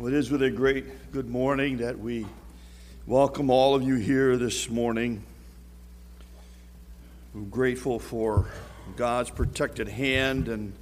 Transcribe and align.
Well, 0.00 0.08
it 0.08 0.14
is 0.14 0.30
with 0.30 0.42
a 0.42 0.48
great 0.48 1.12
good 1.12 1.28
morning 1.28 1.76
that 1.76 1.98
we 1.98 2.24
welcome 3.06 3.50
all 3.50 3.74
of 3.74 3.82
you 3.82 3.96
here 3.96 4.38
this 4.38 4.70
morning. 4.70 5.22
We're 7.34 7.42
grateful 7.42 7.98
for 7.98 8.46
God's 8.96 9.28
protected 9.28 9.88
hand 9.88 10.48
and, 10.48 10.72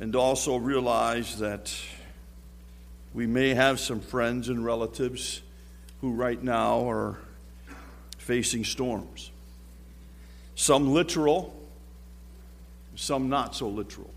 and 0.00 0.16
also 0.16 0.56
realize 0.56 1.38
that 1.38 1.72
we 3.14 3.28
may 3.28 3.54
have 3.54 3.78
some 3.78 4.00
friends 4.00 4.48
and 4.48 4.64
relatives 4.64 5.40
who 6.00 6.10
right 6.10 6.42
now 6.42 6.90
are 6.90 7.16
facing 8.18 8.64
storms. 8.64 9.30
Some 10.56 10.92
literal, 10.92 11.54
some 12.96 13.28
not 13.28 13.54
so 13.54 13.68
literal. 13.68 14.10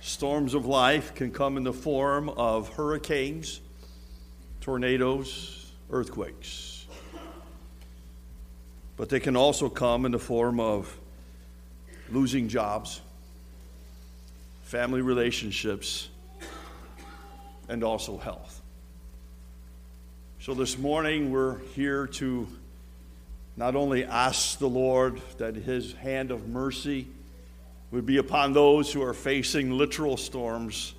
Storms 0.00 0.54
of 0.54 0.64
life 0.64 1.14
can 1.14 1.30
come 1.30 1.58
in 1.58 1.64
the 1.64 1.74
form 1.74 2.30
of 2.30 2.70
hurricanes, 2.70 3.60
tornadoes, 4.62 5.70
earthquakes. 5.90 6.86
But 8.96 9.10
they 9.10 9.20
can 9.20 9.36
also 9.36 9.68
come 9.68 10.06
in 10.06 10.12
the 10.12 10.18
form 10.18 10.58
of 10.58 10.98
losing 12.10 12.48
jobs, 12.48 13.02
family 14.64 15.02
relationships, 15.02 16.08
and 17.68 17.84
also 17.84 18.16
health. 18.16 18.60
So 20.40 20.54
this 20.54 20.78
morning 20.78 21.30
we're 21.30 21.58
here 21.74 22.06
to 22.06 22.48
not 23.56 23.76
only 23.76 24.04
ask 24.04 24.58
the 24.58 24.68
Lord 24.68 25.20
that 25.36 25.54
His 25.54 25.92
hand 25.92 26.30
of 26.30 26.48
mercy 26.48 27.06
would 27.90 28.06
be 28.06 28.18
upon 28.18 28.52
those 28.52 28.92
who 28.92 29.02
are 29.02 29.14
facing 29.14 29.72
literal 29.72 30.16
storms, 30.16 30.94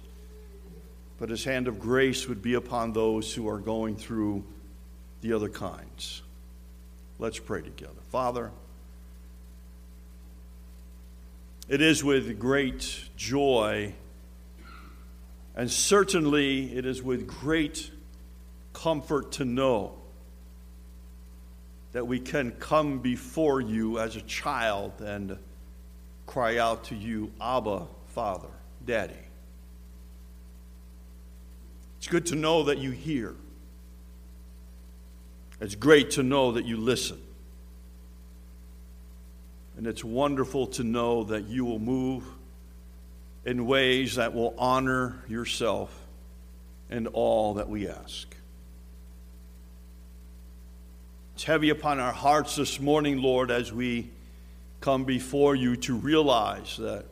but 1.20 1.30
his 1.30 1.44
hand 1.44 1.68
of 1.68 1.80
grace 1.80 2.28
would 2.28 2.42
be 2.42 2.56
upon 2.56 2.92
those 2.94 3.34
who 3.34 3.48
are 3.48 3.60
going 3.60 3.96
through 3.96 4.44
the 5.22 5.34
other 5.34 5.50
kinds. 5.50 6.22
Let's 7.20 7.40
pray 7.40 7.62
together. 7.62 7.94
Father, 8.10 8.52
it 11.70 11.82
is 11.82 12.04
with 12.04 12.40
great 12.40 13.06
joy, 13.16 13.94
and 15.56 15.72
certainly 15.72 16.76
it 16.76 16.86
is 16.86 17.02
with 17.02 17.28
great 17.28 17.92
comfort 18.74 19.34
to 19.34 19.46
know 19.46 19.94
that 21.94 22.08
we 22.08 22.20
can 22.20 22.52
come 22.52 23.00
before 23.00 23.62
you 23.62 24.00
as 24.00 24.16
a 24.16 24.22
child 24.22 25.02
and 25.02 25.38
cry 26.32 26.60
out 26.60 26.86
to 26.86 26.96
you, 26.96 27.30
Abba, 27.42 27.86
Father, 28.16 28.48
Daddy. 28.86 29.14
It's 31.98 32.08
good 32.08 32.26
to 32.28 32.36
know 32.36 32.64
that 32.64 32.78
you 32.78 32.92
hear. 32.92 33.36
It's 35.60 35.76
great 35.76 36.12
to 36.12 36.24
know 36.24 36.54
that 36.54 36.64
you 36.64 36.78
listen. 36.78 37.22
And 39.76 39.86
it's 39.86 40.06
wonderful 40.06 40.68
to 40.68 40.86
know 40.86 41.26
that 41.26 41.48
you 41.48 41.66
will 41.66 41.80
move 41.80 42.24
in 43.44 43.66
ways 43.66 44.16
that 44.16 44.34
will 44.34 44.56
honor 44.58 45.22
yourself 45.28 45.94
and 46.90 47.08
all 47.08 47.56
that 47.56 47.68
we 47.68 47.90
ask. 47.90 48.34
It's 51.36 51.44
heavy 51.44 51.72
upon 51.72 52.00
our 52.00 52.14
hearts 52.14 52.56
this 52.56 52.80
morning, 52.80 53.22
Lord, 53.22 53.52
as 53.52 53.74
we 53.74 54.12
come 54.82 55.06
before 55.06 55.56
you 55.56 55.76
to 55.76 55.96
realize 55.96 56.76
that 56.78 57.06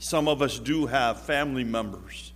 some 0.00 0.26
of 0.26 0.42
us 0.42 0.58
do 0.58 0.86
have 0.86 1.22
family 1.22 1.62
members 1.62 2.32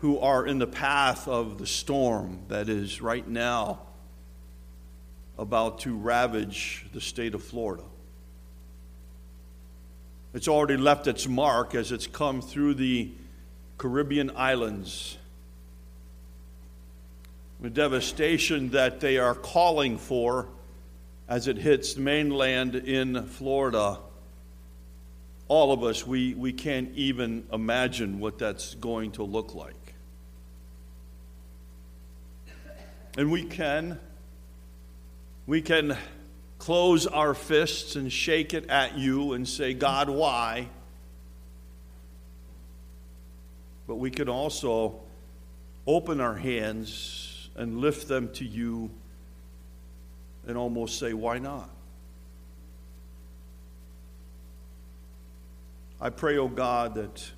who 0.00 0.20
are 0.20 0.46
in 0.46 0.58
the 0.58 0.66
path 0.66 1.26
of 1.26 1.58
the 1.58 1.66
storm 1.66 2.38
that 2.48 2.68
is 2.68 3.02
right 3.02 3.26
now 3.26 3.80
about 5.36 5.80
to 5.80 5.96
ravage 5.96 6.86
the 6.92 7.00
state 7.00 7.34
of 7.34 7.42
Florida. 7.42 7.82
It's 10.32 10.48
already 10.48 10.76
left 10.76 11.08
its 11.08 11.26
mark 11.26 11.74
as 11.74 11.90
it's 11.90 12.06
come 12.06 12.40
through 12.40 12.74
the 12.74 13.10
Caribbean 13.78 14.30
islands. 14.36 15.18
The 17.60 17.70
devastation 17.70 18.70
that 18.70 19.00
they 19.00 19.18
are 19.18 19.34
calling 19.34 19.98
for 19.98 20.46
as 21.28 21.48
it 21.48 21.58
hits 21.58 21.94
the 21.94 22.00
mainland 22.00 22.74
in 22.74 23.26
Florida, 23.26 23.98
all 25.48 25.72
of 25.72 25.82
us, 25.82 26.06
we, 26.06 26.34
we 26.34 26.52
can't 26.52 26.90
even 26.94 27.46
imagine 27.52 28.18
what 28.20 28.38
that's 28.38 28.74
going 28.76 29.12
to 29.12 29.22
look 29.22 29.54
like. 29.54 29.94
And 33.16 33.30
we 33.30 33.44
can, 33.44 33.98
we 35.46 35.62
can 35.62 35.96
close 36.58 37.06
our 37.06 37.32
fists 37.32 37.96
and 37.96 38.12
shake 38.12 38.54
it 38.54 38.68
at 38.68 38.98
you 38.98 39.32
and 39.32 39.48
say, 39.48 39.72
God, 39.72 40.08
why? 40.10 40.68
But 43.86 43.96
we 43.96 44.10
can 44.10 44.28
also 44.28 45.00
open 45.86 46.20
our 46.20 46.34
hands 46.34 47.48
and 47.56 47.78
lift 47.78 48.08
them 48.08 48.32
to 48.34 48.44
you 48.44 48.90
and 50.46 50.56
almost 50.56 50.98
say, 50.98 51.12
why 51.12 51.38
not? 51.38 51.70
I 56.00 56.10
pray, 56.10 56.36
oh 56.36 56.48
God, 56.48 56.94
that 56.94 57.30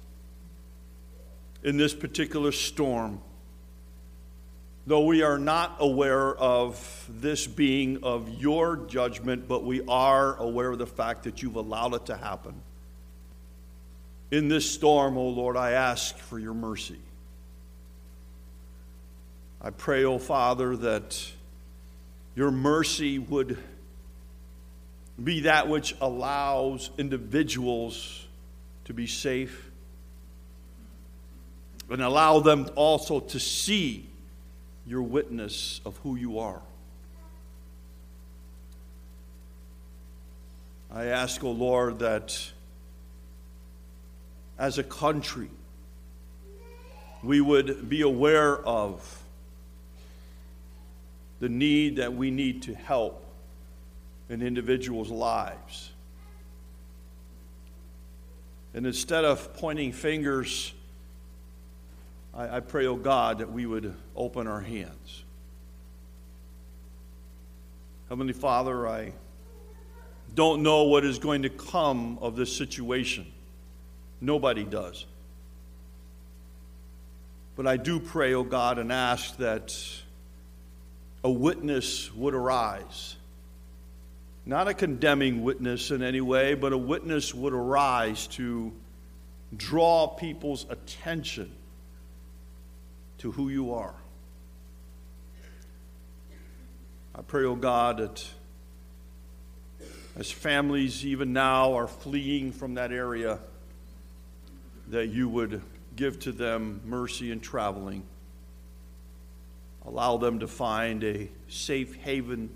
in 1.62 1.76
this 1.76 1.94
particular 1.94 2.52
storm, 2.52 3.20
though 4.86 5.04
we 5.04 5.22
are 5.22 5.38
not 5.38 5.76
aware 5.78 6.34
of 6.34 7.06
this 7.08 7.46
being 7.46 8.02
of 8.02 8.28
your 8.28 8.76
judgment, 8.76 9.46
but 9.46 9.64
we 9.64 9.82
are 9.86 10.36
aware 10.36 10.72
of 10.72 10.78
the 10.78 10.86
fact 10.86 11.25
that 11.25 11.42
you've 11.42 11.56
allowed 11.56 11.94
it 11.94 12.06
to 12.06 12.16
happen. 12.16 12.60
In 14.30 14.48
this 14.48 14.70
storm, 14.70 15.16
O 15.16 15.20
oh 15.20 15.28
Lord, 15.28 15.56
I 15.56 15.72
ask 15.72 16.16
for 16.19 16.38
your 16.38 16.54
mercy. 16.54 16.98
I 19.60 19.70
pray, 19.70 20.04
O 20.04 20.14
oh 20.14 20.19
Father, 20.19 20.76
that 20.76 21.32
your 22.38 22.53
mercy 22.53 23.19
would 23.19 23.59
be 25.21 25.41
that 25.41 25.66
which 25.66 25.97
allows 26.00 26.88
individuals 26.97 28.28
to 28.84 28.94
be 28.94 29.09
safe 29.09 29.72
and 31.91 32.00
allow 32.00 32.38
them 32.38 32.69
also 32.76 33.19
to 33.19 33.41
see 33.41 34.09
your 34.87 35.03
witness 35.03 35.81
of 35.84 35.97
who 36.04 36.15
you 36.15 36.38
are. 36.38 36.62
I 40.93 41.06
ask, 41.06 41.43
O 41.43 41.49
oh 41.49 41.50
Lord, 41.50 41.99
that 41.99 42.53
as 44.56 44.78
a 44.78 44.84
country, 44.84 45.50
we 47.20 47.41
would 47.41 47.88
be 47.88 48.03
aware 48.03 48.56
of 48.56 49.17
the 51.41 51.49
need 51.49 51.97
that 51.97 52.15
we 52.15 52.31
need 52.31 52.62
to 52.62 52.75
help 52.75 53.25
in 54.28 54.43
individuals' 54.43 55.10
lives. 55.10 55.91
And 58.75 58.87
instead 58.87 59.25
of 59.25 59.54
pointing 59.54 59.93
fingers, 59.93 60.72
I, 62.34 62.56
I 62.56 62.60
pray, 62.60 62.87
oh 62.87 62.97
God, 62.97 63.38
that 63.38 63.50
we 63.50 63.66
would 63.66 63.94
open 64.15 64.47
our 64.47 64.60
hands. 64.60 65.25
Heavenly 68.09 68.32
Father, 68.32 68.87
I 68.88 69.12
don't 70.34 70.62
know 70.62 70.84
what 70.84 71.05
is 71.05 71.19
going 71.19 71.43
to 71.43 71.50
come 71.50 72.19
of 72.20 72.37
this 72.37 72.55
situation. 72.55 73.26
Nobody 74.20 74.65
does. 74.65 75.06
But 77.56 77.66
I 77.66 77.76
do 77.76 77.99
pray, 77.99 78.34
oh 78.34 78.44
God, 78.44 78.79
and 78.79 78.93
ask 78.93 79.37
that 79.38 79.76
a 81.25 81.31
witness 81.31 82.12
would 82.15 82.35
arise. 82.35 83.17
Not 84.47 84.69
a 84.69 84.75
condemning 84.75 85.43
witness 85.43 85.91
in 85.91 86.03
any 86.03 86.20
way, 86.20 86.55
but 86.55 86.73
a 86.73 86.79
witness 86.79 87.35
would 87.35 87.53
arise 87.53 88.26
to 88.29 88.73
draw 89.56 90.06
people's 90.06 90.67
attention 90.70 91.53
to 93.19 93.32
who 93.32 93.49
you 93.49 93.75
are. 93.75 93.94
I 97.15 97.23
pray, 97.23 97.44
O 97.44 97.49
oh 97.49 97.56
God, 97.56 97.99
that 97.99 98.25
as 100.17 100.31
families 100.31 101.05
even 101.05 101.32
now 101.32 101.75
are 101.75 101.88
fleeing 101.88 102.53
from 102.53 102.75
that 102.75 102.93
area, 102.93 103.38
that 104.88 105.09
you 105.09 105.29
would 105.29 105.61
give 105.97 106.20
to 106.20 106.32
them 106.32 106.81
mercy 106.85 107.32
in 107.32 107.41
traveling. 107.41 108.05
Allow 109.84 110.19
them 110.19 110.40
to 110.40 110.46
find 110.46 111.02
a 111.04 111.28
safe 111.48 111.94
haven 111.96 112.50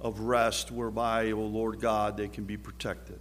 of 0.00 0.20
rest 0.20 0.70
whereby, 0.70 1.30
O 1.30 1.36
oh 1.36 1.46
Lord 1.46 1.80
God, 1.80 2.16
they 2.16 2.28
can 2.28 2.44
be 2.44 2.56
protected. 2.56 3.18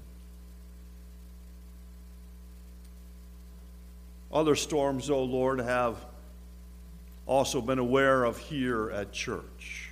Other 4.31 4.55
storms, 4.55 5.09
O 5.09 5.15
oh 5.15 5.23
Lord, 5.23 5.59
have 5.59 5.97
also 7.25 7.61
been 7.61 7.79
aware 7.79 8.23
of 8.23 8.37
here 8.37 8.91
at 8.91 9.11
church. 9.11 9.89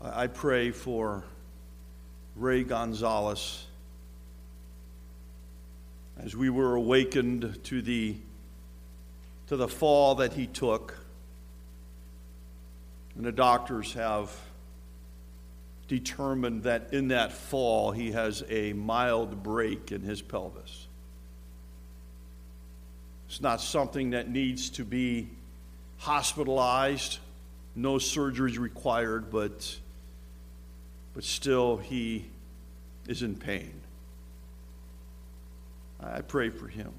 I 0.00 0.26
pray 0.26 0.72
for 0.72 1.22
Ray 2.34 2.64
Gonzalez 2.64 3.66
as 6.18 6.36
we 6.36 6.50
were 6.50 6.74
awakened 6.74 7.58
to 7.64 7.82
the, 7.82 8.16
to 9.52 9.58
the 9.58 9.68
fall 9.68 10.14
that 10.14 10.32
he 10.32 10.46
took. 10.46 10.96
And 13.14 13.22
the 13.22 13.32
doctors 13.32 13.92
have 13.92 14.34
determined 15.88 16.62
that 16.62 16.94
in 16.94 17.08
that 17.08 17.32
fall 17.32 17.90
he 17.92 18.12
has 18.12 18.42
a 18.48 18.72
mild 18.72 19.42
break 19.42 19.92
in 19.92 20.00
his 20.00 20.22
pelvis. 20.22 20.86
It's 23.28 23.42
not 23.42 23.60
something 23.60 24.12
that 24.12 24.30
needs 24.30 24.70
to 24.70 24.86
be 24.86 25.28
hospitalized. 25.98 27.18
No 27.76 27.98
surgery 27.98 28.52
is 28.52 28.56
required, 28.56 29.30
but, 29.30 29.78
but 31.12 31.24
still 31.24 31.76
he 31.76 32.24
is 33.06 33.22
in 33.22 33.36
pain. 33.36 33.74
I 36.00 36.22
pray 36.22 36.48
for 36.48 36.68
him. 36.68 36.94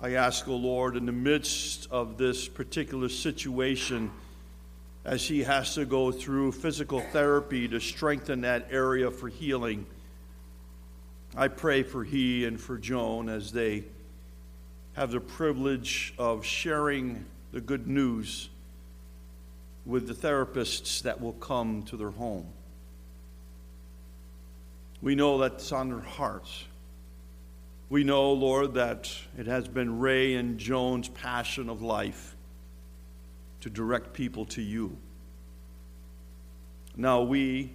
I 0.00 0.12
ask, 0.12 0.46
O 0.46 0.52
oh 0.52 0.56
Lord, 0.56 0.96
in 0.96 1.06
the 1.06 1.12
midst 1.12 1.88
of 1.90 2.18
this 2.18 2.46
particular 2.46 3.08
situation, 3.08 4.12
as 5.04 5.26
he 5.26 5.42
has 5.42 5.74
to 5.74 5.84
go 5.84 6.12
through 6.12 6.52
physical 6.52 7.00
therapy 7.00 7.66
to 7.66 7.80
strengthen 7.80 8.42
that 8.42 8.68
area 8.70 9.10
for 9.10 9.28
healing, 9.28 9.86
I 11.36 11.48
pray 11.48 11.82
for 11.82 12.04
he 12.04 12.44
and 12.44 12.60
for 12.60 12.78
Joan 12.78 13.28
as 13.28 13.50
they 13.50 13.84
have 14.92 15.10
the 15.10 15.20
privilege 15.20 16.14
of 16.16 16.44
sharing 16.44 17.24
the 17.50 17.60
good 17.60 17.88
news 17.88 18.50
with 19.84 20.06
the 20.06 20.14
therapists 20.14 21.02
that 21.02 21.20
will 21.20 21.32
come 21.32 21.82
to 21.84 21.96
their 21.96 22.10
home. 22.10 22.46
We 25.02 25.16
know 25.16 25.38
that's 25.38 25.72
on 25.72 25.88
their 25.88 25.98
hearts. 25.98 26.64
We 27.90 28.04
know, 28.04 28.32
Lord, 28.32 28.74
that 28.74 29.10
it 29.38 29.46
has 29.46 29.66
been 29.66 29.98
Ray 29.98 30.34
and 30.34 30.58
Joan's 30.58 31.08
passion 31.08 31.70
of 31.70 31.80
life 31.80 32.36
to 33.62 33.70
direct 33.70 34.12
people 34.12 34.44
to 34.46 34.62
you. 34.62 34.96
Now, 36.96 37.22
we, 37.22 37.72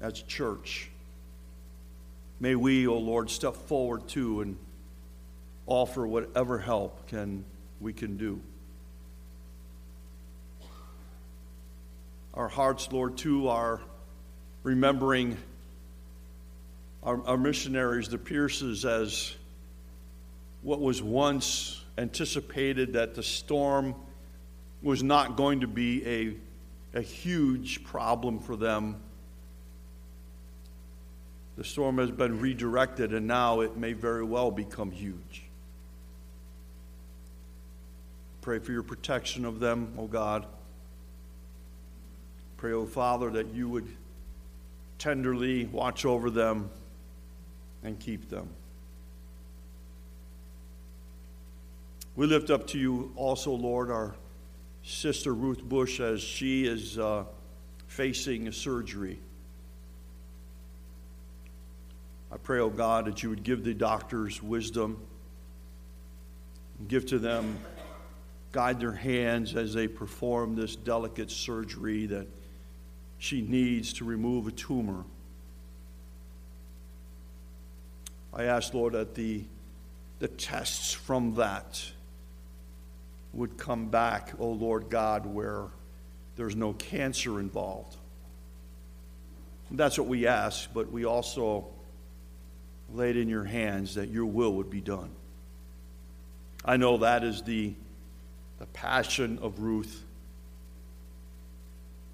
as 0.00 0.22
church, 0.22 0.88
may 2.38 2.54
we, 2.54 2.86
O 2.86 2.92
oh 2.92 2.98
Lord, 2.98 3.28
step 3.28 3.56
forward 3.56 4.06
too 4.06 4.42
and 4.42 4.56
offer 5.66 6.06
whatever 6.06 6.58
help 6.58 7.08
can 7.08 7.44
we 7.80 7.92
can 7.92 8.16
do. 8.16 8.40
Our 12.34 12.48
hearts, 12.48 12.92
Lord, 12.92 13.16
too, 13.16 13.48
are 13.48 13.80
remembering 14.62 15.36
our, 17.02 17.20
our 17.26 17.36
missionaries, 17.36 18.08
the 18.08 18.18
Pierces, 18.18 18.84
as 18.84 19.34
what 20.66 20.80
was 20.80 21.00
once 21.00 21.84
anticipated 21.96 22.94
that 22.94 23.14
the 23.14 23.22
storm 23.22 23.94
was 24.82 25.00
not 25.00 25.36
going 25.36 25.60
to 25.60 25.68
be 25.68 26.04
a, 26.04 26.98
a 26.98 27.00
huge 27.00 27.84
problem 27.84 28.40
for 28.40 28.56
them. 28.56 28.96
The 31.56 31.62
storm 31.62 31.98
has 31.98 32.10
been 32.10 32.40
redirected, 32.40 33.14
and 33.14 33.28
now 33.28 33.60
it 33.60 33.76
may 33.76 33.92
very 33.92 34.24
well 34.24 34.50
become 34.50 34.90
huge. 34.90 35.44
Pray 38.40 38.58
for 38.58 38.72
your 38.72 38.82
protection 38.82 39.44
of 39.44 39.60
them, 39.60 39.94
O 39.96 40.02
oh 40.02 40.06
God. 40.08 40.46
Pray, 42.56 42.72
O 42.72 42.80
oh 42.80 42.86
Father, 42.86 43.30
that 43.30 43.54
you 43.54 43.68
would 43.68 43.86
tenderly 44.98 45.66
watch 45.66 46.04
over 46.04 46.28
them 46.28 46.70
and 47.84 48.00
keep 48.00 48.28
them. 48.28 48.48
We 52.16 52.26
lift 52.26 52.48
up 52.48 52.66
to 52.68 52.78
you 52.78 53.12
also, 53.14 53.52
Lord, 53.52 53.90
our 53.90 54.14
sister 54.82 55.34
Ruth 55.34 55.62
Bush 55.62 56.00
as 56.00 56.22
she 56.22 56.66
is 56.66 56.98
uh, 56.98 57.24
facing 57.88 58.48
a 58.48 58.52
surgery. 58.52 59.18
I 62.32 62.38
pray, 62.38 62.58
O 62.58 62.64
oh 62.64 62.70
God, 62.70 63.04
that 63.04 63.22
you 63.22 63.28
would 63.28 63.42
give 63.42 63.64
the 63.64 63.74
doctors 63.74 64.42
wisdom, 64.42 64.98
give 66.88 67.04
to 67.06 67.18
them 67.18 67.58
guide 68.50 68.80
their 68.80 68.92
hands 68.92 69.54
as 69.54 69.74
they 69.74 69.86
perform 69.86 70.56
this 70.56 70.74
delicate 70.76 71.30
surgery 71.30 72.06
that 72.06 72.26
she 73.18 73.42
needs 73.42 73.92
to 73.92 74.04
remove 74.06 74.46
a 74.46 74.50
tumor. 74.50 75.04
I 78.32 78.44
ask, 78.44 78.72
Lord, 78.72 78.94
that 78.94 79.14
the, 79.14 79.44
the 80.18 80.28
tests 80.28 80.94
from 80.94 81.34
that 81.34 81.92
would 83.36 83.56
come 83.56 83.88
back, 83.88 84.32
O 84.38 84.44
oh 84.44 84.52
Lord 84.52 84.90
God, 84.90 85.26
where 85.26 85.66
there's 86.36 86.56
no 86.56 86.72
cancer 86.72 87.38
involved. 87.38 87.96
That's 89.70 89.98
what 89.98 90.08
we 90.08 90.26
ask, 90.26 90.68
but 90.72 90.90
we 90.90 91.04
also 91.04 91.66
lay 92.92 93.10
it 93.10 93.16
in 93.16 93.28
your 93.28 93.44
hands 93.44 93.96
that 93.96 94.08
your 94.08 94.26
will 94.26 94.54
would 94.54 94.70
be 94.70 94.80
done. 94.80 95.10
I 96.64 96.76
know 96.76 96.98
that 96.98 97.24
is 97.24 97.42
the 97.42 97.74
the 98.58 98.66
passion 98.66 99.38
of 99.42 99.60
Ruth. 99.60 100.02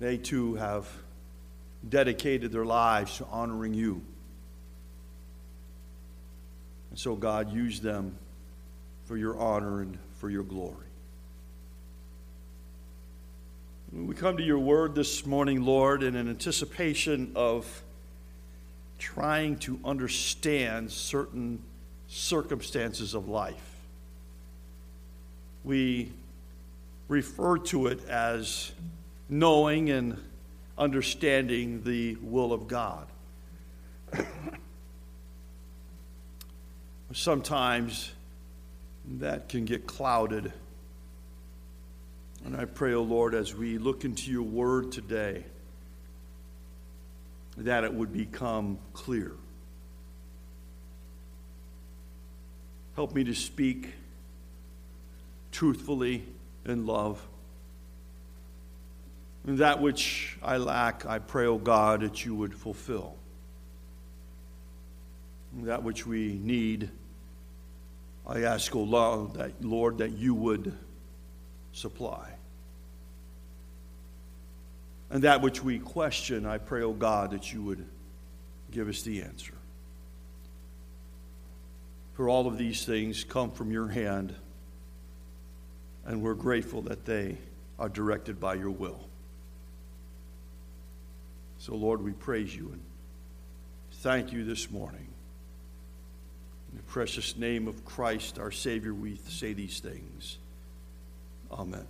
They 0.01 0.17
too 0.17 0.57
have 0.57 0.89
dedicated 1.89 2.53
their 2.53 2.65
lives 2.65 3.19
to 3.19 3.27
honoring 3.27 3.75
you. 3.75 4.03
And 6.91 6.99
so, 6.99 7.15
God, 7.15 7.53
use 7.53 7.81
them 7.81 8.17
for 9.05 9.17
your 9.17 9.39
honor 9.39 9.83
and 9.83 9.99
for 10.17 10.29
your 10.29 10.43
glory. 10.43 10.92
We 13.95 14.15
come 14.15 14.39
to 14.39 14.43
your 14.43 14.59
word 14.59 14.95
this 14.95 15.27
morning, 15.27 15.67
Lord, 15.67 16.03
in 16.03 16.17
an 16.17 16.27
anticipation 16.27 17.33
of 17.35 17.83
trying 18.99 19.59
to 19.59 19.79
understand 19.85 20.91
certain 20.91 21.63
circumstances 22.09 23.13
of 23.13 23.29
life. 23.29 23.77
We 25.63 26.11
refer 27.09 27.59
to 27.59 27.89
it 27.89 28.09
as 28.09 28.73
knowing 29.29 29.91
and 29.91 30.17
understanding 30.79 31.83
the 31.85 32.17
will 32.23 32.55
of 32.55 32.69
God. 32.69 33.07
Sometimes 37.13 38.11
that 39.19 39.51
can 39.51 39.67
get 39.67 39.87
clouded. 39.87 40.51
And 42.45 42.57
I 42.57 42.65
pray, 42.65 42.93
O 42.93 42.99
oh 42.99 43.03
Lord, 43.03 43.35
as 43.35 43.55
we 43.55 43.79
look 43.79 44.05
into 44.05 44.31
your 44.31 44.43
word 44.43 44.93
today, 44.93 45.45
that 47.57 47.85
it 47.85 47.93
would 47.93 48.13
become 48.13 48.79
clear. 48.93 49.33
Help 52.97 53.15
me 53.15 53.25
to 53.25 53.35
speak 53.35 53.95
truthfully 55.51 56.25
in 56.65 56.87
love. 56.87 57.25
And 59.47 59.59
that 59.59 59.81
which 59.81 60.37
I 60.43 60.57
lack, 60.57 61.07
I 61.07 61.19
pray, 61.19 61.47
O 61.47 61.55
oh 61.55 61.59
God, 61.59 62.01
that 62.01 62.25
you 62.25 62.35
would 62.35 62.55
fulfill. 62.55 63.15
And 65.57 65.69
that 65.69 65.83
which 65.83 66.07
we 66.07 66.35
need, 66.35 66.91
I 68.27 68.43
ask, 68.43 68.75
O 68.75 68.81
oh 68.81 68.83
Lord, 68.83 69.35
that, 69.35 69.65
Lord, 69.65 69.99
that 69.99 70.13
you 70.13 70.35
would 70.35 70.73
supply. 71.73 72.29
And 75.11 75.25
that 75.25 75.43
which 75.43 75.63
we 75.63 75.79
question, 75.79 76.47
I 76.47 76.59
pray, 76.59 76.83
O 76.83 76.89
oh 76.89 76.93
God, 76.93 77.33
that 77.33 77.53
you 77.53 77.63
would 77.63 77.85
give 78.71 78.89
us 78.89 79.03
the 79.03 79.23
answer. 79.23 79.53
For 82.15 82.29
all 82.29 82.47
of 82.47 82.57
these 82.59 82.85
things 82.85 83.25
come 83.25 83.51
from 83.51 83.71
your 83.71 83.89
hand 83.89 84.35
and 86.05 86.23
we're 86.23 86.35
grateful 86.35 86.83
that 86.83 87.05
they 87.05 87.37
are 87.79 87.89
directed 87.89 88.41
by 88.41 88.55
your 88.55 88.71
will. 88.71 89.01
So, 91.59 91.75
Lord, 91.75 92.03
we 92.03 92.13
praise 92.13 92.55
you 92.55 92.71
and 92.73 92.81
thank 93.93 94.33
you 94.33 94.45
this 94.45 94.71
morning. 94.71 95.07
In 96.73 96.79
the 96.79 96.83
precious 96.85 97.37
name 97.37 97.69
of 97.69 97.85
Christ, 97.85 98.39
our 98.39 98.51
Savior, 98.51 98.95
we 98.95 99.17
say 99.29 99.53
these 99.53 99.79
things. 99.79 100.39
Amen. 101.53 101.87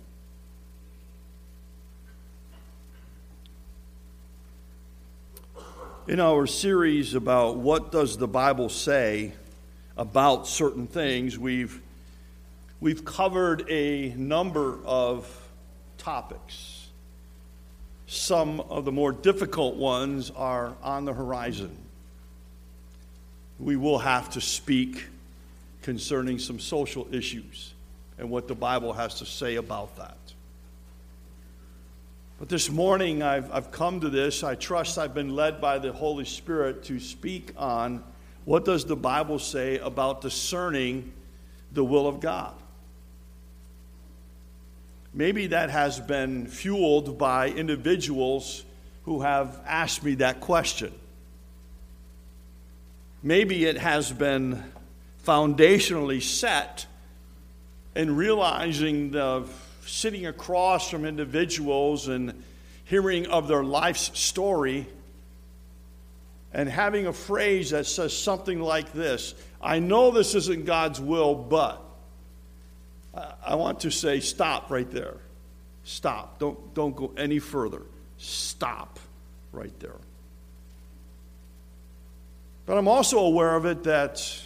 In 6.07 6.19
our 6.19 6.45
series 6.45 7.13
about 7.15 7.57
what 7.57 7.91
does 7.91 8.17
the 8.17 8.27
Bible 8.27 8.67
say, 8.67 9.31
about 9.95 10.47
certain 10.47 10.87
things. 10.87 11.37
We've, 11.37 11.81
we've 12.81 13.05
covered 13.05 13.69
a 13.69 14.09
number 14.17 14.79
of 14.85 15.29
topics. 15.97 16.87
Some 18.07 18.59
of 18.59 18.85
the 18.85 18.91
more 18.91 19.11
difficult 19.11 19.75
ones 19.75 20.31
are 20.31 20.75
on 20.83 21.05
the 21.05 21.13
horizon. 21.13 21.77
We 23.59 23.75
will 23.75 23.99
have 23.99 24.31
to 24.31 24.41
speak 24.41 25.05
concerning 25.83 26.39
some 26.39 26.59
social 26.59 27.07
issues 27.13 27.72
and 28.23 28.31
what 28.31 28.47
the 28.47 28.55
Bible 28.55 28.93
has 28.93 29.15
to 29.15 29.25
say 29.25 29.55
about 29.55 29.97
that. 29.97 30.15
But 32.39 32.47
this 32.47 32.69
morning, 32.69 33.21
I've, 33.21 33.51
I've 33.51 33.69
come 33.69 33.99
to 33.99 34.09
this. 34.09 34.45
I 34.45 34.55
trust 34.55 34.97
I've 34.97 35.13
been 35.13 35.35
led 35.35 35.59
by 35.59 35.77
the 35.77 35.91
Holy 35.91 36.23
Spirit 36.23 36.85
to 36.85 37.01
speak 37.01 37.51
on 37.57 38.01
what 38.45 38.63
does 38.63 38.85
the 38.85 38.95
Bible 38.95 39.39
say 39.39 39.77
about 39.77 40.21
discerning 40.21 41.11
the 41.73 41.83
will 41.83 42.07
of 42.07 42.21
God. 42.21 42.53
Maybe 45.13 45.47
that 45.47 45.69
has 45.69 45.99
been 45.99 46.47
fueled 46.47 47.17
by 47.17 47.49
individuals 47.49 48.63
who 49.03 49.21
have 49.23 49.59
asked 49.65 50.01
me 50.01 50.15
that 50.15 50.39
question. 50.39 50.93
Maybe 53.21 53.65
it 53.65 53.77
has 53.77 54.13
been 54.13 54.63
foundationally 55.25 56.21
set 56.21 56.85
in 57.95 58.15
realizing 58.15 59.11
the 59.11 59.45
sitting 59.85 60.25
across 60.25 60.89
from 60.89 61.05
individuals 61.05 62.07
and 62.07 62.43
hearing 62.85 63.27
of 63.27 63.47
their 63.47 63.63
life's 63.63 64.17
story 64.17 64.87
and 66.53 66.69
having 66.69 67.07
a 67.07 67.13
phrase 67.13 67.71
that 67.71 67.85
says 67.85 68.15
something 68.15 68.59
like 68.59 68.93
this 68.93 69.35
I 69.61 69.79
know 69.79 70.11
this 70.11 70.35
isn't 70.35 70.65
God's 70.65 70.99
will, 70.99 71.35
but 71.35 71.81
I 73.45 73.55
want 73.55 73.81
to 73.81 73.91
say 73.91 74.19
stop 74.19 74.69
right 74.69 74.89
there. 74.89 75.15
Stop. 75.85 76.39
Don't, 76.39 76.73
don't 76.73 76.95
go 76.95 77.13
any 77.17 77.39
further. 77.39 77.81
Stop 78.17 78.99
right 79.53 79.77
there. 79.79 79.95
But 82.65 82.77
I'm 82.77 82.87
also 82.87 83.19
aware 83.19 83.55
of 83.55 83.65
it 83.65 83.83
that 83.83 84.41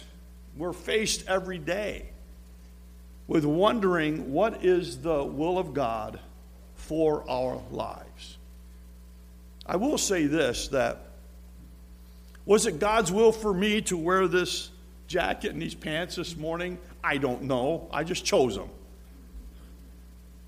we're 0.56 0.72
faced 0.72 1.24
every 1.28 1.58
day 1.58 2.10
with 3.28 3.44
wondering 3.44 4.32
what 4.32 4.64
is 4.64 4.98
the 4.98 5.22
will 5.22 5.58
of 5.58 5.74
God 5.74 6.18
for 6.74 7.24
our 7.30 7.62
lives. 7.70 8.38
I 9.66 9.76
will 9.76 9.98
say 9.98 10.26
this 10.26 10.68
that 10.68 11.04
was 12.46 12.66
it 12.66 12.78
God's 12.78 13.12
will 13.12 13.30
for 13.30 13.52
me 13.52 13.82
to 13.82 13.96
wear 13.98 14.26
this 14.26 14.70
jacket 15.06 15.52
and 15.52 15.60
these 15.60 15.74
pants 15.74 16.16
this 16.16 16.34
morning? 16.34 16.78
I 17.04 17.18
don't 17.18 17.42
know. 17.42 17.86
I 17.92 18.04
just 18.04 18.24
chose 18.24 18.56
them. 18.56 18.70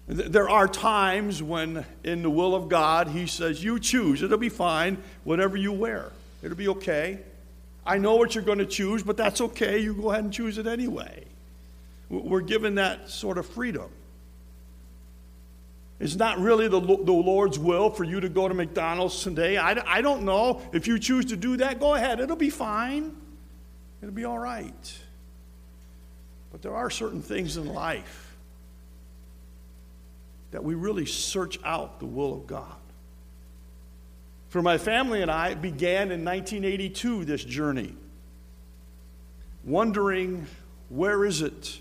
There 0.07 0.49
are 0.49 0.67
times 0.67 1.43
when, 1.43 1.85
in 2.03 2.23
the 2.23 2.31
will 2.31 2.55
of 2.55 2.71
God, 2.71 3.09
He 3.09 3.27
says, 3.27 3.63
You 3.63 3.79
choose. 3.79 4.23
It'll 4.23 4.39
be 4.39 4.49
fine, 4.49 4.97
whatever 5.25 5.59
you 5.59 5.73
wear. 5.73 6.11
It'll 6.43 6.57
be 6.57 6.69
okay. 6.69 7.21
I 7.85 7.99
know 7.99 8.17
what 8.17 8.35
you're 8.35 8.45
going 8.45 8.59
to 8.59 8.67
choose, 8.67 9.03
but 9.03 9.19
that's 9.19 9.41
okay. 9.41 9.79
You 9.79 9.95
go 9.95 10.11
ahead 10.11 10.25
and 10.25 10.33
choose 10.33 10.57
it 10.57 10.67
anyway. 10.67 11.27
We're 12.11 12.41
given 12.41 12.75
that 12.75 13.09
sort 13.09 13.39
of 13.39 13.47
freedom. 13.47 13.89
It's 16.01 16.17
not 16.17 16.39
really 16.39 16.67
the, 16.67 16.81
the 16.81 17.13
Lord's 17.13 17.59
will 17.59 17.91
for 17.91 18.05
you 18.05 18.21
to 18.21 18.29
go 18.29 18.49
to 18.49 18.55
McDonald's 18.55 19.23
today. 19.23 19.57
I, 19.59 19.99
I 19.99 20.03
don't 20.03 20.25
know. 20.25 20.61
If 20.73 20.89
you 20.89 20.99
choose 20.99 21.27
to 21.27 21.37
do 21.37 21.59
that, 21.59 21.79
go 21.79 21.95
ahead. 21.95 22.21
It'll 22.21 22.37
be 22.37 22.51
fine, 22.51 23.17
it'll 24.03 24.15
be 24.15 24.25
all 24.25 24.39
right. 24.39 24.99
But 26.51 26.63
there 26.63 26.75
are 26.75 26.91
certain 26.91 27.23
things 27.23 27.57
in 27.57 27.67
life 27.73 28.35
that 30.51 30.65
we 30.65 30.75
really 30.75 31.07
search 31.07 31.61
out 31.65 32.01
the 32.01 32.07
will 32.07 32.35
of 32.35 32.47
God. 32.49 32.75
For 34.49 34.63
my 34.63 34.79
family 34.79 35.23
and 35.23 35.31
I, 35.31 35.55
began 35.55 36.11
in 36.11 36.25
1982, 36.25 37.25
this 37.25 37.45
journey, 37.45 37.95
wondering 39.65 40.49
where 40.89 41.25
is 41.25 41.41
it 41.41 41.81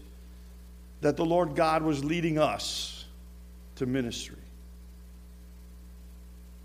that 1.01 1.17
the 1.17 1.25
Lord 1.25 1.55
God 1.55 1.83
was 1.83 2.03
leading 2.03 2.37
us 2.37 3.05
to 3.75 3.85
ministry. 3.85 4.35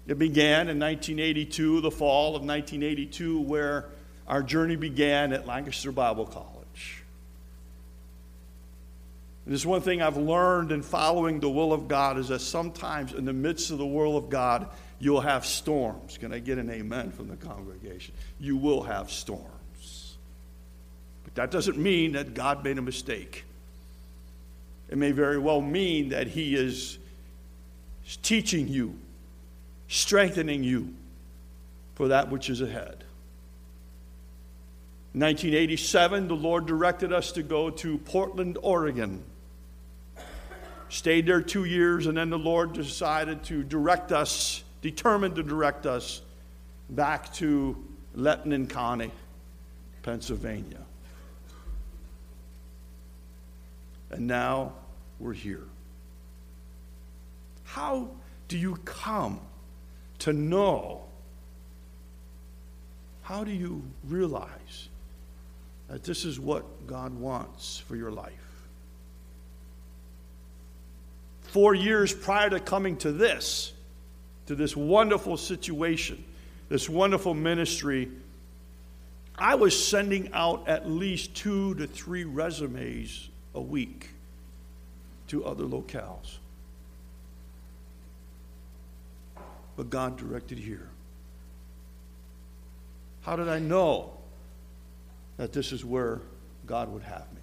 It 0.07 0.19
began 0.19 0.69
in 0.69 0.79
1982, 0.79 1.81
the 1.81 1.91
fall 1.91 2.37
of 2.37 2.43
1982, 2.43 3.41
where 3.41 3.87
our 4.27 4.43
journey 4.43 4.77
began 4.77 5.33
at 5.33 5.47
Lancaster 5.47 5.93
Bible 5.93 6.27
College. 6.27 7.05
And 9.45 9.55
this 9.55 9.65
one 9.65 9.83
thing 9.83 10.03
I've 10.03 10.17
learned 10.17 10.73
in 10.73 10.83
following 10.83 11.41
the 11.41 11.51
will 11.51 11.73
of 11.73 11.89
God 11.89 12.19
is 12.19 12.29
that 12.29 12.41
sometimes 12.41 13.13
in 13.13 13.25
the 13.25 13.33
midst 13.33 13.71
of 13.71 13.79
the 13.79 13.87
will 13.87 14.17
of 14.17 14.31
God, 14.31 14.69
you'll 14.99 15.21
have 15.21 15.45
storms. 15.45 16.19
Can 16.19 16.33
I 16.33 16.39
get 16.39 16.59
an 16.59 16.71
amen 16.71 17.11
from 17.13 17.29
the 17.29 17.37
congregation? 17.37 18.15
You 18.39 18.57
will 18.57 18.83
have 18.83 19.11
storms. 19.11 20.17
But 21.25 21.35
that 21.35 21.51
doesn't 21.51 21.77
mean 21.77 22.13
that 22.13 22.35
God 22.35 22.65
made 22.65 22.79
a 22.79 22.83
mistake. 22.83 23.44
It 24.89 24.99
may 24.99 25.13
very 25.13 25.39
well 25.39 25.61
mean 25.61 26.11
that 26.11 26.29
He 26.29 26.55
is 26.55 26.99
teaching 28.23 28.69
you, 28.69 28.99
strengthening 29.89 30.63
you 30.63 30.95
for 31.95 32.09
that 32.09 32.31
which 32.31 32.51
is 32.51 32.61
ahead. 32.61 33.05
In 35.15 35.21
1987, 35.21 36.29
the 36.29 36.35
Lord 36.35 36.67
directed 36.67 37.13
us 37.13 37.33
to 37.33 37.43
go 37.43 37.71
to 37.71 37.99
Portland, 37.99 38.59
Oregon. 38.63 39.23
Stayed 40.89 41.27
there 41.27 41.41
two 41.41 41.65
years, 41.65 42.07
and 42.07 42.17
then 42.17 42.31
the 42.31 42.39
Lord 42.39 42.73
decided 42.73 43.45
to 43.45 43.63
direct 43.63 44.13
us, 44.13 44.63
determined 44.83 45.37
to 45.37 45.43
direct 45.43 45.87
us 45.87 46.21
back 46.91 47.33
to 47.35 47.77
Lebanon 48.15 48.67
County, 48.67 49.11
Pennsylvania. 50.03 50.84
And 54.15 54.29
now 54.29 54.73
we're 55.19 55.33
here. 55.33 55.65
How 57.65 58.09
do 58.47 58.57
you 58.57 58.77
come 58.85 59.41
to 60.21 60.33
know? 60.33 61.03
How 63.23 63.43
do 63.43 63.51
you 63.51 63.83
realize 64.07 64.89
that 65.89 66.05
this 66.05 66.25
is 66.25 66.39
what 66.39 66.87
God 66.87 67.13
wants 67.19 67.79
for 67.89 67.97
your 67.97 68.13
life? 68.13 68.33
Four 71.43 71.75
years 71.75 72.15
prior 72.15 72.51
to 72.51 72.61
coming 72.61 72.97
to 72.99 73.11
this, 73.11 73.73
to 74.47 74.55
this 74.55 74.77
wonderful 74.77 75.37
situation, 75.37 76.23
this 76.69 76.89
wonderful 76.89 77.35
ministry, 77.35 78.11
I 79.37 79.57
was 79.57 79.89
sending 79.89 80.33
out 80.33 80.69
at 80.69 80.89
least 80.89 81.35
two 81.35 81.75
to 81.75 81.89
three 81.89 82.23
resumes 82.23 83.31
a 83.55 83.61
week 83.61 84.09
to 85.29 85.45
other 85.45 85.65
locales. 85.65 86.39
But 89.77 89.91
God 89.91 90.17
directed 90.17 90.59
here. 90.59 90.89
How 93.23 93.37
did 93.37 93.49
I 93.49 93.59
know 93.59 94.13
that 95.37 95.53
this 95.53 95.73
is 95.73 95.85
where 95.85 96.21
God 96.67 96.93
would 96.93 97.03
have 97.03 97.27
me? 97.33 97.41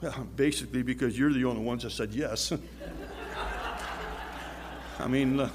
Well, 0.00 0.26
basically, 0.36 0.82
because 0.82 1.18
you're 1.18 1.32
the 1.32 1.44
only 1.44 1.62
ones 1.62 1.82
that 1.82 1.90
said 1.90 2.12
yes. 2.12 2.52
I 4.98 5.06
mean, 5.06 5.38
uh, 5.38 5.48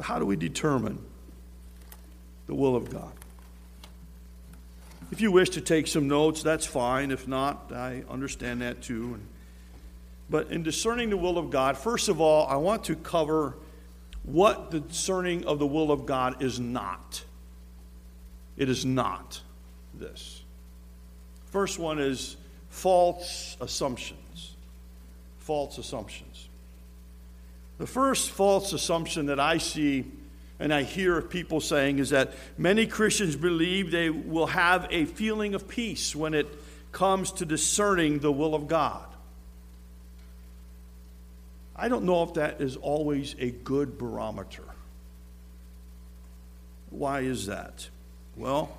how 0.00 0.18
do 0.18 0.24
we 0.24 0.36
determine 0.36 0.98
the 2.46 2.54
will 2.54 2.74
of 2.76 2.90
God? 2.90 3.12
If 5.12 5.20
you 5.20 5.30
wish 5.30 5.50
to 5.50 5.60
take 5.60 5.88
some 5.88 6.08
notes, 6.08 6.42
that's 6.42 6.64
fine. 6.64 7.10
If 7.10 7.28
not, 7.28 7.70
I 7.70 8.02
understand 8.08 8.62
that 8.62 8.80
too. 8.80 9.20
But 10.30 10.50
in 10.50 10.62
discerning 10.62 11.10
the 11.10 11.18
will 11.18 11.36
of 11.36 11.50
God, 11.50 11.76
first 11.76 12.08
of 12.08 12.18
all, 12.18 12.46
I 12.46 12.56
want 12.56 12.84
to 12.84 12.96
cover 12.96 13.54
what 14.22 14.70
the 14.70 14.80
discerning 14.80 15.44
of 15.44 15.58
the 15.58 15.66
will 15.66 15.92
of 15.92 16.06
God 16.06 16.42
is 16.42 16.58
not. 16.58 17.22
It 18.56 18.70
is 18.70 18.86
not 18.86 19.42
this. 19.92 20.42
First 21.50 21.78
one 21.78 21.98
is 21.98 22.38
false 22.70 23.58
assumptions. 23.60 24.54
False 25.40 25.76
assumptions. 25.76 26.48
The 27.76 27.86
first 27.86 28.30
false 28.30 28.72
assumption 28.72 29.26
that 29.26 29.38
I 29.38 29.58
see 29.58 30.06
and 30.58 30.72
I 30.72 30.82
hear 30.82 31.20
people 31.20 31.60
saying 31.60 31.98
is 31.98 32.10
that 32.10 32.34
many 32.56 32.86
Christians 32.86 33.36
believe 33.36 33.90
they 33.90 34.10
will 34.10 34.46
have 34.46 34.86
a 34.90 35.06
feeling 35.06 35.54
of 35.54 35.66
peace 35.66 36.14
when 36.14 36.34
it 36.34 36.46
comes 36.92 37.32
to 37.32 37.44
discerning 37.44 38.20
the 38.20 38.30
will 38.30 38.54
of 38.54 38.68
God. 38.68 39.06
I 41.74 41.88
don't 41.88 42.04
know 42.04 42.22
if 42.22 42.34
that 42.34 42.60
is 42.60 42.76
always 42.76 43.34
a 43.38 43.50
good 43.50 43.98
barometer. 43.98 44.62
Why 46.90 47.20
is 47.20 47.46
that? 47.46 47.88
Well, 48.36 48.76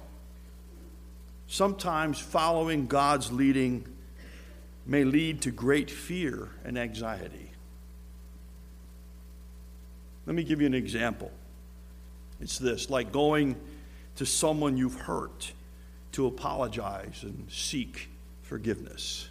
sometimes 1.47 2.19
following 2.19 2.85
God's 2.87 3.31
leading 3.31 3.85
may 4.85 5.03
lead 5.03 5.41
to 5.41 5.51
great 5.51 5.89
fear 5.89 6.49
and 6.63 6.77
anxiety. 6.77 7.51
Let 10.25 10.35
me 10.35 10.43
give 10.43 10.61
you 10.61 10.67
an 10.67 10.73
example. 10.73 11.31
It's 12.43 12.57
this 12.57 12.89
like 12.89 13.13
going 13.13 13.55
to 14.17 14.25
someone 14.25 14.75
you've 14.75 14.99
hurt 14.99 15.53
to 16.11 16.27
apologize 16.27 17.23
and 17.23 17.47
seek 17.49 18.09
forgiveness. 18.41 19.29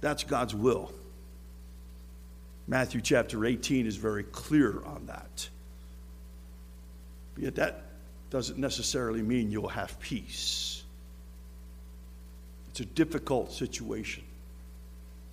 That's 0.00 0.24
God's 0.24 0.54
will. 0.54 0.90
Matthew 2.66 3.02
chapter 3.02 3.44
18 3.44 3.86
is 3.86 3.96
very 3.96 4.22
clear 4.24 4.82
on 4.86 5.04
that. 5.06 5.46
Yet 7.36 7.56
that 7.56 7.82
doesn't 8.30 8.58
necessarily 8.58 9.20
mean 9.20 9.50
you'll 9.50 9.68
have 9.68 10.00
peace. 10.00 10.82
It's 12.70 12.80
a 12.80 12.86
difficult 12.86 13.52
situation, 13.52 14.24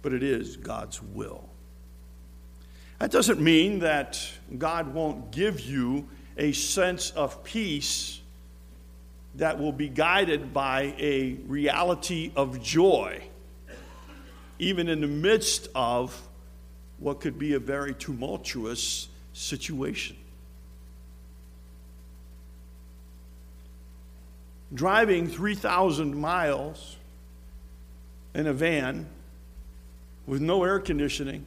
but 0.02 0.12
it 0.12 0.22
is 0.22 0.58
God's 0.58 1.02
will. 1.02 1.50
That 3.04 3.12
doesn't 3.12 3.42
mean 3.42 3.80
that 3.80 4.18
God 4.58 4.94
won't 4.94 5.30
give 5.32 5.60
you 5.60 6.08
a 6.38 6.54
sense 6.54 7.12
of 7.12 7.44
peace 7.44 8.22
that 9.36 9.60
will 9.60 9.74
be 9.74 9.90
guided 9.90 10.54
by 10.54 10.96
a 10.98 11.34
reality 11.46 12.32
of 12.34 12.64
joy, 12.64 13.22
even 14.58 14.88
in 14.88 15.02
the 15.02 15.08
midst 15.08 15.68
of 15.76 16.18
what 16.98 17.20
could 17.20 17.38
be 17.38 17.56
a 17.56 17.60
very 17.60 17.94
tumultuous 17.94 19.10
situation. 19.34 20.16
Driving 24.74 25.28
3,000 25.28 26.16
miles 26.16 26.96
in 28.34 28.48
a 28.48 28.54
van 28.54 29.08
with 30.26 30.40
no 30.40 30.64
air 30.64 30.80
conditioning, 30.80 31.46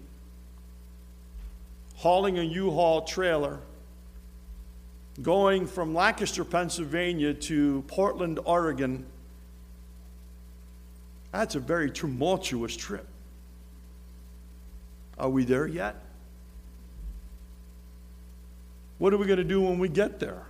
hauling 1.96 2.38
a 2.38 2.42
U 2.42 2.70
Haul 2.70 3.02
trailer, 3.02 3.58
going 5.22 5.66
from 5.66 5.94
Lancaster, 5.94 6.44
Pennsylvania 6.44 7.34
to 7.34 7.82
Portland, 7.88 8.38
Oregon. 8.44 9.04
That's 11.32 11.54
a 11.54 11.60
very 11.60 11.90
tumultuous 11.90 12.76
trip. 12.76 13.06
Are 15.18 15.30
we 15.30 15.44
there 15.44 15.66
yet? 15.66 15.96
What 18.98 19.12
are 19.12 19.18
we 19.18 19.26
going 19.26 19.38
to 19.38 19.44
do 19.44 19.62
when 19.62 19.78
we 19.78 19.88
get 19.88 20.20
there? 20.20 20.42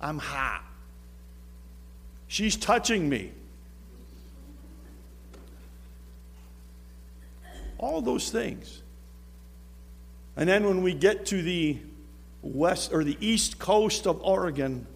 I'm 0.00 0.18
hot. 0.18 0.64
She's 2.26 2.56
touching 2.56 3.08
me. 3.08 3.32
All 7.84 8.00
those 8.00 8.30
things. 8.30 8.80
And 10.38 10.48
then 10.48 10.64
when 10.64 10.82
we 10.82 10.94
get 10.94 11.26
to 11.26 11.42
the 11.42 11.76
west 12.40 12.94
or 12.94 13.04
the 13.04 13.18
east 13.20 13.58
coast 13.58 14.06
of 14.06 14.22
Oregon, 14.22 14.86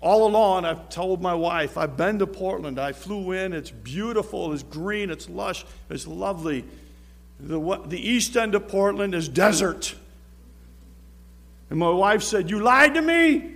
all 0.00 0.26
along, 0.26 0.64
I've 0.64 0.88
told 0.88 1.20
my 1.20 1.34
wife, 1.34 1.76
I've 1.76 1.98
been 1.98 2.18
to 2.20 2.26
Portland. 2.26 2.78
I 2.80 2.92
flew 2.92 3.32
in. 3.32 3.52
It's 3.52 3.70
beautiful. 3.70 4.54
It's 4.54 4.62
green. 4.62 5.10
It's 5.10 5.28
lush. 5.28 5.66
It's 5.90 6.06
lovely. 6.06 6.64
The, 7.38 7.82
the 7.84 8.08
east 8.08 8.38
end 8.38 8.54
of 8.54 8.66
Portland 8.66 9.14
is 9.14 9.28
desert. 9.28 9.94
And 11.68 11.78
my 11.78 11.90
wife 11.90 12.22
said, 12.22 12.48
You 12.48 12.60
lied 12.60 12.94
to 12.94 13.02
me? 13.02 13.50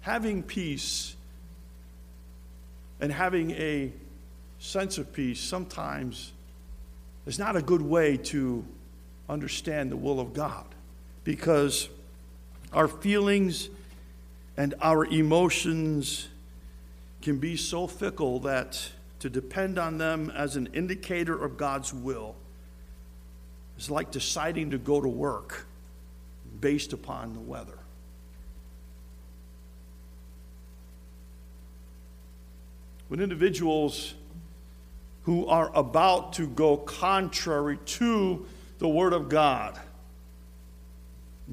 Having 0.00 0.44
peace 0.44 1.14
and 3.00 3.12
having 3.12 3.50
a 3.52 3.92
sense 4.58 4.98
of 4.98 5.12
peace 5.12 5.40
sometimes 5.40 6.32
is 7.26 7.38
not 7.38 7.56
a 7.56 7.62
good 7.62 7.82
way 7.82 8.16
to 8.16 8.64
understand 9.28 9.90
the 9.90 9.96
will 9.96 10.20
of 10.20 10.32
God 10.32 10.64
because 11.24 11.88
our 12.72 12.88
feelings 12.88 13.68
and 14.56 14.74
our 14.80 15.04
emotions 15.04 16.28
can 17.22 17.38
be 17.38 17.56
so 17.56 17.86
fickle 17.86 18.40
that 18.40 18.90
to 19.20 19.28
depend 19.28 19.78
on 19.78 19.98
them 19.98 20.30
as 20.34 20.56
an 20.56 20.68
indicator 20.72 21.36
of 21.44 21.56
God's 21.56 21.92
will 21.92 22.34
is 23.78 23.90
like 23.90 24.10
deciding 24.10 24.70
to 24.70 24.78
go 24.78 25.00
to 25.00 25.08
work 25.08 25.66
based 26.60 26.92
upon 26.92 27.34
the 27.34 27.40
weather. 27.40 27.78
When 33.08 33.20
individuals 33.20 34.14
who 35.24 35.46
are 35.46 35.70
about 35.74 36.34
to 36.34 36.46
go 36.46 36.76
contrary 36.76 37.78
to 37.84 38.46
the 38.78 38.88
Word 38.88 39.12
of 39.12 39.28
God 39.28 39.78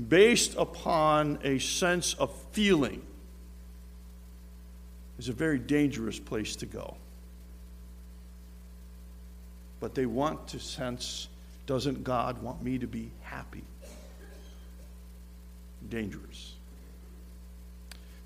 based 0.09 0.55
upon 0.55 1.39
a 1.43 1.59
sense 1.59 2.13
of 2.15 2.33
feeling 2.51 3.01
is 5.17 5.29
a 5.29 5.33
very 5.33 5.59
dangerous 5.59 6.19
place 6.19 6.55
to 6.57 6.65
go. 6.65 6.95
But 9.79 9.95
they 9.95 10.05
want 10.05 10.47
to 10.49 10.59
sense 10.59 11.29
doesn't 11.65 12.03
God 12.03 12.41
want 12.41 12.61
me 12.61 12.77
to 12.77 12.87
be 12.87 13.11
happy? 13.21 13.63
Dangerous. 15.89 16.54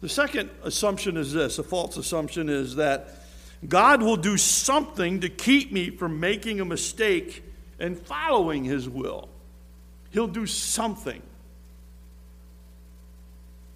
The 0.02 0.10
second 0.10 0.50
assumption 0.64 1.18
is 1.18 1.34
this 1.34 1.60
a 1.60 1.64
false 1.64 1.98
assumption 1.98 2.50
is 2.50 2.76
that 2.76 3.16
God 3.68 4.02
will 4.02 4.16
do 4.16 4.38
something 4.38 5.22
to 5.22 5.30
keep 5.30 5.72
me 5.72 5.90
from 5.90 6.20
making 6.20 6.62
a 6.62 6.66
mistake 6.66 7.44
and 7.80 7.98
following 7.98 8.64
His 8.64 8.88
will. 8.88 9.28
He'll 10.12 10.28
do 10.28 10.46
something. 10.46 11.22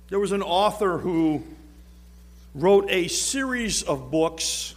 There 0.10 0.20
was 0.20 0.32
an 0.32 0.42
author 0.42 0.98
who 0.98 1.44
wrote 2.56 2.90
a 2.90 3.08
series 3.08 3.84
of 3.84 4.12
books 4.12 4.76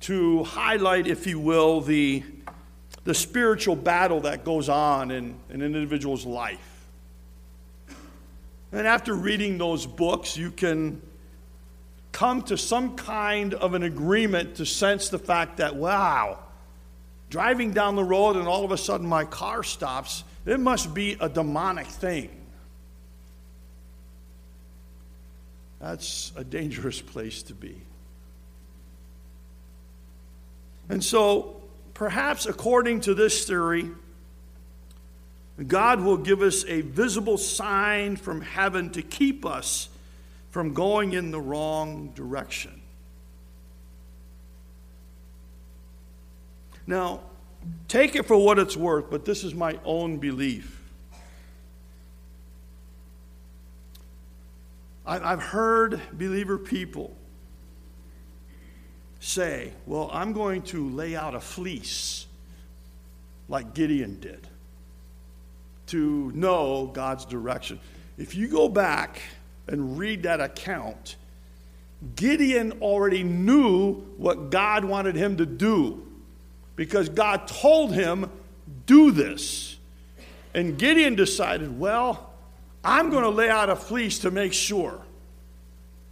to 0.00 0.42
highlight, 0.44 1.06
if 1.06 1.26
you 1.26 1.38
will, 1.38 1.80
the, 1.80 2.24
the 3.04 3.14
spiritual 3.14 3.76
battle 3.76 4.20
that 4.20 4.44
goes 4.44 4.68
on 4.68 5.10
in, 5.10 5.36
in 5.50 5.60
an 5.60 5.74
individual's 5.74 6.24
life. 6.24 6.77
And 8.72 8.86
after 8.86 9.14
reading 9.14 9.58
those 9.58 9.86
books, 9.86 10.36
you 10.36 10.50
can 10.50 11.00
come 12.12 12.42
to 12.42 12.58
some 12.58 12.96
kind 12.96 13.54
of 13.54 13.74
an 13.74 13.82
agreement 13.82 14.56
to 14.56 14.66
sense 14.66 15.08
the 15.08 15.18
fact 15.18 15.58
that, 15.58 15.76
wow, 15.76 16.38
driving 17.30 17.72
down 17.72 17.96
the 17.96 18.04
road 18.04 18.36
and 18.36 18.46
all 18.46 18.64
of 18.64 18.72
a 18.72 18.78
sudden 18.78 19.06
my 19.06 19.24
car 19.24 19.62
stops, 19.62 20.24
it 20.44 20.60
must 20.60 20.94
be 20.94 21.16
a 21.20 21.28
demonic 21.28 21.86
thing. 21.86 22.30
That's 25.80 26.32
a 26.36 26.44
dangerous 26.44 27.00
place 27.00 27.42
to 27.44 27.54
be. 27.54 27.80
And 30.88 31.04
so, 31.04 31.62
perhaps 31.94 32.46
according 32.46 33.02
to 33.02 33.14
this 33.14 33.44
theory, 33.44 33.90
God 35.66 36.00
will 36.00 36.16
give 36.16 36.40
us 36.40 36.64
a 36.66 36.82
visible 36.82 37.36
sign 37.36 38.16
from 38.16 38.40
heaven 38.40 38.90
to 38.90 39.02
keep 39.02 39.44
us 39.44 39.88
from 40.50 40.72
going 40.72 41.14
in 41.14 41.30
the 41.30 41.40
wrong 41.40 42.12
direction. 42.14 42.80
Now, 46.86 47.20
take 47.88 48.14
it 48.14 48.24
for 48.24 48.36
what 48.36 48.58
it's 48.58 48.76
worth, 48.76 49.10
but 49.10 49.24
this 49.24 49.42
is 49.42 49.52
my 49.54 49.78
own 49.84 50.18
belief. 50.18 50.76
I've 55.04 55.42
heard 55.42 56.02
believer 56.12 56.58
people 56.58 57.16
say, 59.20 59.72
Well, 59.86 60.10
I'm 60.12 60.34
going 60.34 60.62
to 60.64 60.88
lay 60.90 61.16
out 61.16 61.34
a 61.34 61.40
fleece 61.40 62.26
like 63.48 63.72
Gideon 63.72 64.20
did 64.20 64.46
to 65.88 66.32
know 66.34 66.90
God's 66.92 67.24
direction. 67.24 67.80
If 68.16 68.34
you 68.34 68.48
go 68.48 68.68
back 68.68 69.20
and 69.66 69.98
read 69.98 70.22
that 70.22 70.40
account, 70.40 71.16
Gideon 72.16 72.80
already 72.80 73.22
knew 73.22 73.94
what 74.16 74.50
God 74.50 74.84
wanted 74.84 75.16
him 75.16 75.36
to 75.38 75.46
do 75.46 76.06
because 76.76 77.08
God 77.08 77.48
told 77.48 77.92
him, 77.92 78.30
do 78.86 79.10
this. 79.10 79.76
And 80.54 80.78
Gideon 80.78 81.14
decided, 81.14 81.78
well, 81.78 82.32
I'm 82.84 83.10
going 83.10 83.24
to 83.24 83.30
lay 83.30 83.50
out 83.50 83.68
a 83.68 83.76
fleece 83.76 84.20
to 84.20 84.30
make 84.30 84.52
sure. 84.52 85.00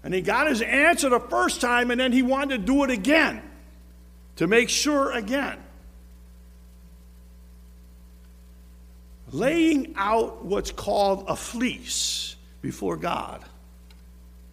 And 0.02 0.12
he 0.12 0.20
got 0.20 0.48
his 0.48 0.62
answer 0.62 1.08
the 1.08 1.20
first 1.20 1.60
time, 1.60 1.90
and 1.90 2.00
then 2.00 2.12
he 2.12 2.22
wanted 2.22 2.60
to 2.60 2.66
do 2.66 2.84
it 2.84 2.90
again. 2.90 3.42
to 4.36 4.46
make 4.46 4.68
sure 4.68 5.12
again. 5.12 5.58
Laying 9.32 9.94
out 9.96 10.44
what's 10.44 10.70
called 10.70 11.24
a 11.28 11.36
fleece 11.36 12.36
before 12.62 12.96
God 12.96 13.44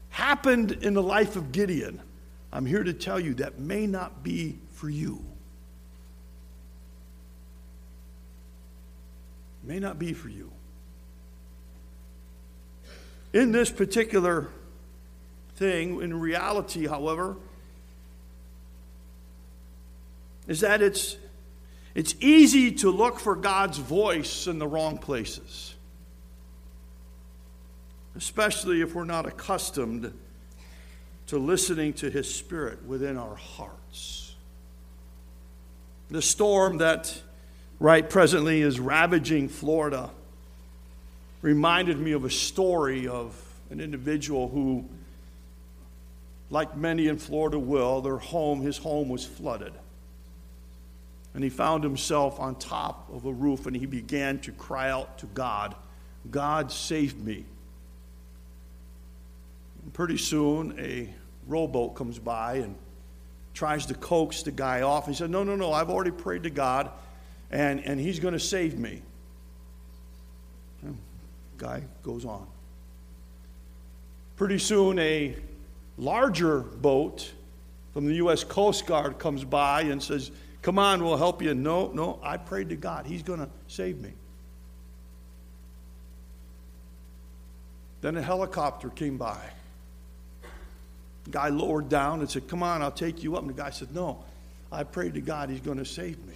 happened 0.10 0.72
in 0.84 0.94
the 0.94 1.04
life 1.04 1.36
of 1.36 1.52
Gideon. 1.52 2.00
I'm 2.52 2.66
here 2.66 2.84
to 2.84 2.94
tell 2.94 3.20
you 3.20 3.34
that 3.36 3.60
may 3.60 3.88
not 3.88 4.24
be 4.24 4.58
for 4.72 4.90
you. 4.90 5.24
May 9.64 9.80
not 9.80 9.98
be 9.98 10.14
for 10.14 10.30
you. 10.30 10.52
In 13.32 13.52
this 13.52 13.72
particular 13.72 14.50
thing, 15.56 16.02
in 16.02 16.20
reality, 16.20 16.86
however, 16.86 17.36
is 20.48 20.60
that 20.60 20.82
it's, 20.82 21.16
it's 21.96 22.16
easy 22.20 22.72
to 22.74 22.90
look 22.90 23.20
for 23.20 23.36
God's 23.36 23.78
voice 23.78 24.48
in 24.48 24.58
the 24.58 24.68
wrong 24.68 24.98
places, 24.98 25.76
especially 28.16 28.82
if 28.82 28.96
we're 28.96 29.04
not 29.04 29.28
accustomed 29.28 30.12
to 31.28 31.38
listening 31.38 31.94
to 31.94 32.10
His 32.10 32.34
Spirit 32.34 32.84
within 32.86 33.18
our 33.18 33.36
hearts. 33.36 34.36
The 36.10 36.22
storm 36.22 36.78
that 36.80 37.22
right 37.80 38.08
presently 38.08 38.62
is 38.62 38.80
ravaging 38.80 39.50
Florida 39.50 40.10
reminded 41.42 42.00
me 42.00 42.14
of 42.14 42.24
a 42.24 42.30
story 42.30 43.08
of 43.08 43.40
an 43.70 43.80
individual 43.80 44.48
who, 44.50 44.86
like 46.50 46.76
many 46.76 47.08
in 47.08 47.18
Florida 47.18 47.60
will, 47.60 48.02
their 48.02 48.18
home, 48.18 48.62
his 48.62 48.78
home 48.78 49.10
was 49.10 49.26
flooded. 49.26 49.74
And 51.34 51.44
he 51.44 51.50
found 51.50 51.84
himself 51.84 52.40
on 52.40 52.56
top 52.56 53.10
of 53.12 53.26
a 53.26 53.34
roof 53.34 53.66
and 53.66 53.76
he 53.76 53.86
began 53.86 54.40
to 54.40 54.52
cry 54.52 54.92
out 54.92 55.18
to 55.20 55.26
God, 55.28 55.76
God, 56.30 56.72
save 56.72 57.18
me. 57.18 57.46
And 59.84 59.94
pretty 59.94 60.18
soon, 60.18 60.80
a 60.80 61.10
rowboat 61.48 61.96
comes 61.96 62.20
by 62.20 62.56
and 62.56 62.76
tries 63.54 63.86
to 63.88 63.94
coax 63.96 64.44
the 64.44 64.52
guy 64.52 64.82
off. 64.82 65.08
He 65.08 65.14
said, 65.14 65.30
No, 65.30 65.44
no, 65.44 65.56
no, 65.56 65.74
I've 65.74 65.90
already 65.90 66.12
prayed 66.12 66.44
to 66.44 66.50
God 66.50 66.92
and, 67.52 67.80
and 67.86 68.00
he's 68.00 68.20
going 68.20 68.34
to 68.34 68.40
save 68.40 68.78
me. 68.78 69.02
And 70.82 70.98
guy 71.58 71.84
goes 72.02 72.26
on. 72.26 72.48
Pretty 74.36 74.58
soon, 74.58 74.98
a 74.98 75.36
larger 75.98 76.60
boat 76.60 77.32
from 77.94 78.08
the 78.08 78.16
U.S. 78.16 78.44
Coast 78.44 78.88
Guard 78.88 79.20
comes 79.20 79.44
by 79.44 79.82
and 79.82 80.02
says, 80.02 80.32
Come 80.64 80.80
on, 80.80 81.04
we'll 81.04 81.18
help 81.18 81.42
you. 81.42 81.54
No, 81.54 81.92
no, 81.92 82.20
I 82.24 82.38
prayed 82.38 82.70
to 82.70 82.76
God. 82.76 83.06
He's 83.06 83.22
going 83.22 83.40
to 83.40 83.50
save 83.68 84.00
me. 84.00 84.14
Then 88.02 88.18
a 88.18 88.22
helicopter 88.22 88.90
came 88.90 89.18
by. 89.18 89.40
The 91.26 91.30
guy 91.30 91.50
lowered 91.50 91.90
down 91.90 92.22
and 92.22 92.30
said, 92.30 92.48
Come 92.48 92.64
on, 92.64 92.82
I'll 92.82 92.92
take 92.92 93.24
you 93.24 93.36
up. 93.36 93.42
And 93.42 93.50
the 93.50 93.62
guy 93.62 93.70
said, 93.70 93.94
No, 93.94 94.24
I 94.72 94.84
prayed 94.84 95.14
to 95.16 95.22
God. 95.22 95.50
He's 95.50 95.62
going 95.62 95.78
to 95.78 95.86
save 95.86 96.18
me. 96.26 96.34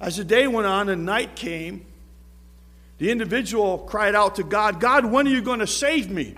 As 0.00 0.16
the 0.16 0.24
day 0.24 0.46
went 0.46 0.66
on 0.66 0.88
and 0.88 1.04
night 1.04 1.34
came, 1.34 1.84
the 2.98 3.10
individual 3.10 3.78
cried 3.78 4.14
out 4.14 4.36
to 4.36 4.44
God, 4.44 4.80
God, 4.80 5.04
when 5.04 5.26
are 5.26 5.30
you 5.30 5.42
going 5.42 5.60
to 5.60 5.66
save 5.66 6.10
me? 6.10 6.36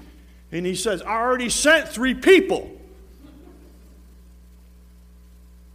And 0.52 0.64
he 0.64 0.74
says, 0.74 1.02
I 1.02 1.20
already 1.20 1.50
sent 1.50 1.88
three 1.88 2.14
people. 2.14 2.70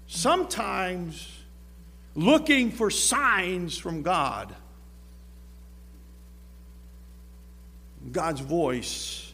Sometimes 0.08 1.32
looking 2.16 2.72
for 2.72 2.90
signs 2.90 3.78
from 3.78 4.02
God. 4.02 4.54
God's 8.12 8.42
voice 8.42 9.34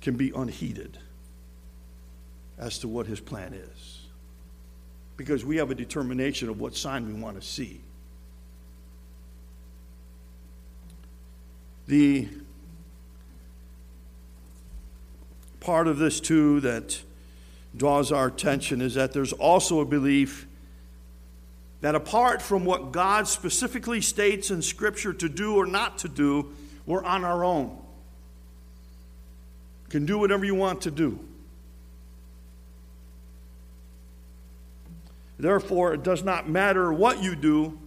can 0.00 0.16
be 0.16 0.32
unheeded 0.34 0.98
as 2.58 2.78
to 2.80 2.88
what 2.88 3.06
his 3.06 3.20
plan 3.20 3.54
is 3.54 4.02
because 5.16 5.44
we 5.44 5.56
have 5.56 5.70
a 5.70 5.74
determination 5.74 6.48
of 6.48 6.60
what 6.60 6.74
sign 6.74 7.06
we 7.06 7.12
want 7.12 7.40
to 7.40 7.46
see. 7.46 7.80
The 11.86 12.28
part 15.60 15.86
of 15.86 15.98
this, 15.98 16.20
too, 16.20 16.60
that 16.60 17.00
draws 17.76 18.12
our 18.12 18.26
attention 18.26 18.80
is 18.80 18.94
that 18.94 19.12
there's 19.12 19.32
also 19.32 19.80
a 19.80 19.84
belief 19.84 20.46
that 21.80 21.94
apart 21.94 22.40
from 22.40 22.64
what 22.64 22.92
God 22.92 23.26
specifically 23.26 24.00
states 24.00 24.50
in 24.50 24.62
Scripture 24.62 25.12
to 25.14 25.28
do 25.28 25.56
or 25.56 25.66
not 25.66 25.98
to 25.98 26.08
do, 26.08 26.52
we're 26.86 27.04
on 27.04 27.24
our 27.24 27.44
own. 27.44 27.76
can 29.88 30.06
do 30.06 30.18
whatever 30.18 30.44
you 30.44 30.54
want 30.54 30.82
to 30.82 30.90
do. 30.90 31.18
Therefore, 35.38 35.92
it 35.92 36.04
does 36.04 36.22
not 36.22 36.48
matter 36.48 36.92
what 36.92 37.22
you 37.22 37.34
do 37.34 37.78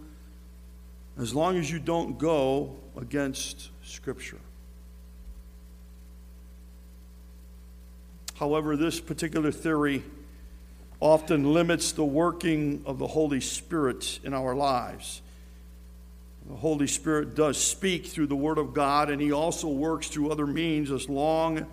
as 1.18 1.34
long 1.34 1.56
as 1.56 1.70
you 1.70 1.78
don't 1.78 2.18
go 2.18 2.76
against 2.96 3.70
Scripture. 3.82 4.38
However, 8.38 8.76
this 8.76 9.00
particular 9.00 9.50
theory 9.50 10.02
often 11.00 11.54
limits 11.54 11.92
the 11.92 12.04
working 12.04 12.82
of 12.84 12.98
the 12.98 13.06
Holy 13.06 13.40
Spirit 13.40 14.20
in 14.24 14.34
our 14.34 14.54
lives. 14.54 15.22
The 16.46 16.56
Holy 16.56 16.86
Spirit 16.86 17.34
does 17.34 17.58
speak 17.58 18.06
through 18.06 18.26
the 18.26 18.36
Word 18.36 18.58
of 18.58 18.74
God, 18.74 19.10
and 19.10 19.20
He 19.20 19.32
also 19.32 19.68
works 19.68 20.08
through 20.08 20.30
other 20.30 20.46
means 20.46 20.90
as 20.90 21.08
long 21.08 21.66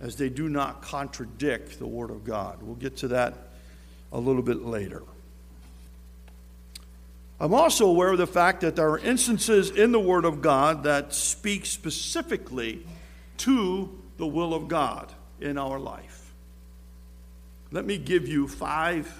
as 0.00 0.16
they 0.16 0.28
do 0.28 0.48
not 0.48 0.82
contradict 0.82 1.78
the 1.78 1.86
Word 1.86 2.10
of 2.10 2.24
God. 2.24 2.62
We'll 2.62 2.74
get 2.74 2.96
to 2.98 3.08
that 3.08 3.34
a 4.12 4.18
little 4.18 4.42
bit 4.42 4.62
later. 4.62 5.02
I'm 7.38 7.54
also 7.54 7.86
aware 7.86 8.12
of 8.12 8.18
the 8.18 8.26
fact 8.26 8.62
that 8.62 8.76
there 8.76 8.88
are 8.88 8.98
instances 8.98 9.70
in 9.70 9.92
the 9.92 10.00
Word 10.00 10.24
of 10.24 10.40
God 10.40 10.84
that 10.84 11.12
speak 11.12 11.66
specifically 11.66 12.86
to 13.38 13.90
the 14.16 14.26
will 14.26 14.54
of 14.54 14.68
God 14.68 15.12
in 15.42 15.58
our 15.58 15.78
life. 15.78 16.32
Let 17.70 17.86
me 17.86 17.98
give 17.98 18.28
you 18.28 18.48
five, 18.48 19.12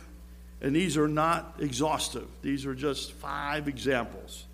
and 0.61 0.74
these 0.76 0.96
are 0.96 1.08
not 1.08 1.56
exhaustive, 1.58 2.28
these 2.42 2.66
are 2.66 2.74
just 2.74 3.12
five 3.12 3.68
examples. 3.68 4.44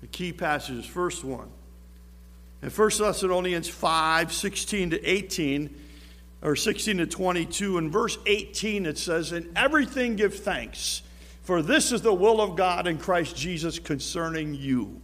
The 0.00 0.06
key 0.08 0.32
passages, 0.32 0.84
first 0.84 1.24
one. 1.24 1.48
In 2.62 2.70
1 2.70 2.90
Thessalonians 2.98 3.68
5 3.68 4.32
16 4.32 4.90
to 4.90 5.04
18, 5.04 5.80
or 6.42 6.56
16 6.56 6.98
to 6.98 7.06
22, 7.06 7.78
in 7.78 7.90
verse 7.90 8.18
18 8.26 8.86
it 8.86 8.98
says, 8.98 9.32
In 9.32 9.50
everything 9.56 10.16
give 10.16 10.34
thanks, 10.34 11.02
for 11.42 11.62
this 11.62 11.92
is 11.92 12.02
the 12.02 12.12
will 12.12 12.40
of 12.40 12.56
God 12.56 12.86
in 12.86 12.98
Christ 12.98 13.36
Jesus 13.36 13.78
concerning 13.78 14.54
you. 14.54 15.00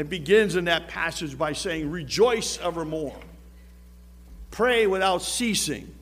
It 0.00 0.08
begins 0.08 0.56
in 0.56 0.64
that 0.64 0.88
passage 0.88 1.36
by 1.36 1.52
saying, 1.52 1.90
Rejoice 1.90 2.58
evermore. 2.60 3.20
Pray 4.50 4.86
without 4.86 5.20
ceasing. 5.20 5.94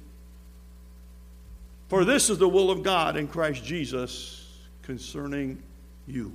For 1.88 2.04
this 2.04 2.30
is 2.30 2.38
the 2.38 2.48
will 2.48 2.70
of 2.70 2.84
God 2.84 3.16
in 3.16 3.26
Christ 3.26 3.64
Jesus 3.64 4.46
concerning 4.82 5.60
you. 6.06 6.32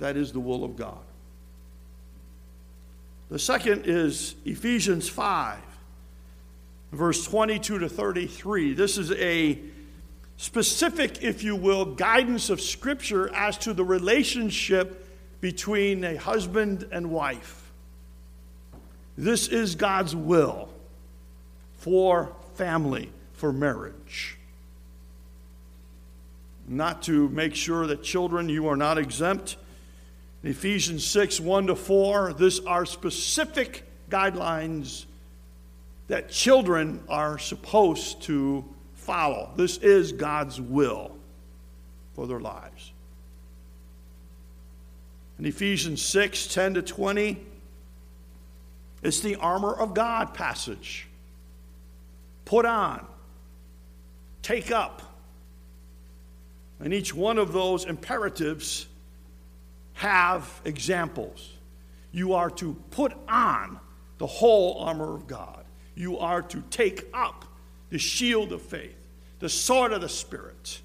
That 0.00 0.16
is 0.16 0.32
the 0.32 0.40
will 0.40 0.64
of 0.64 0.74
God. 0.74 0.98
The 3.30 3.38
second 3.38 3.84
is 3.86 4.34
Ephesians 4.44 5.08
5, 5.08 5.60
verse 6.90 7.24
22 7.24 7.78
to 7.78 7.88
33. 7.88 8.74
This 8.74 8.98
is 8.98 9.12
a 9.12 9.60
specific, 10.38 11.22
if 11.22 11.44
you 11.44 11.54
will, 11.54 11.84
guidance 11.84 12.50
of 12.50 12.60
Scripture 12.60 13.32
as 13.32 13.56
to 13.58 13.72
the 13.74 13.84
relationship 13.84 15.02
between 15.44 16.04
a 16.04 16.16
husband 16.16 16.88
and 16.90 17.10
wife. 17.10 17.70
This 19.18 19.46
is 19.48 19.74
God's 19.74 20.16
will 20.16 20.70
for 21.76 22.34
family, 22.54 23.10
for 23.34 23.52
marriage. 23.52 24.38
Not 26.66 27.02
to 27.02 27.28
make 27.28 27.54
sure 27.54 27.86
that 27.88 28.02
children, 28.02 28.48
you 28.48 28.68
are 28.68 28.76
not 28.76 28.96
exempt. 28.96 29.58
In 30.42 30.50
Ephesians 30.50 31.04
6 31.04 31.40
1 31.40 31.66
to 31.66 31.76
4, 31.76 32.32
this 32.32 32.60
are 32.60 32.86
specific 32.86 33.84
guidelines 34.08 35.04
that 36.08 36.30
children 36.30 37.04
are 37.06 37.38
supposed 37.38 38.22
to 38.22 38.64
follow. 38.94 39.50
This 39.56 39.76
is 39.76 40.12
God's 40.12 40.58
will 40.58 41.14
for 42.14 42.26
their 42.26 42.40
lives. 42.40 42.93
In 45.38 45.46
Ephesians 45.46 46.02
6 46.02 46.46
10 46.48 46.74
to 46.74 46.82
20, 46.82 47.38
it's 49.02 49.20
the 49.20 49.36
armor 49.36 49.74
of 49.74 49.94
God 49.94 50.34
passage. 50.34 51.08
Put 52.44 52.64
on 52.64 53.06
take 54.44 54.70
up. 54.70 55.02
And 56.78 56.92
each 56.92 57.14
one 57.14 57.38
of 57.38 57.52
those 57.52 57.86
imperatives 57.86 58.86
have 59.94 60.48
examples. 60.64 61.54
You 62.12 62.34
are 62.34 62.50
to 62.50 62.74
put 62.90 63.12
on 63.26 63.80
the 64.18 64.26
whole 64.26 64.78
armor 64.80 65.14
of 65.14 65.26
God. 65.26 65.64
You 65.96 66.18
are 66.18 66.42
to 66.42 66.62
take 66.70 67.06
up 67.14 67.44
the 67.90 67.98
shield 67.98 68.52
of 68.52 68.60
faith, 68.60 68.96
the 69.40 69.48
sword 69.48 69.92
of 69.92 70.02
the 70.02 70.08
Spirit. 70.08 70.80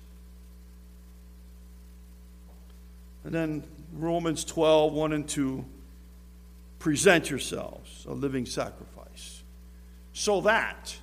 And 3.23 3.33
then 3.33 3.63
Romans 3.93 4.43
12, 4.45 4.93
1 4.93 5.13
and 5.13 5.28
2 5.28 5.65
present 6.80 7.30
yourselves 7.30 8.06
a 8.08 8.13
living 8.13 8.45
sacrifice. 8.45 9.43
So 10.13 10.41
that, 10.41 10.95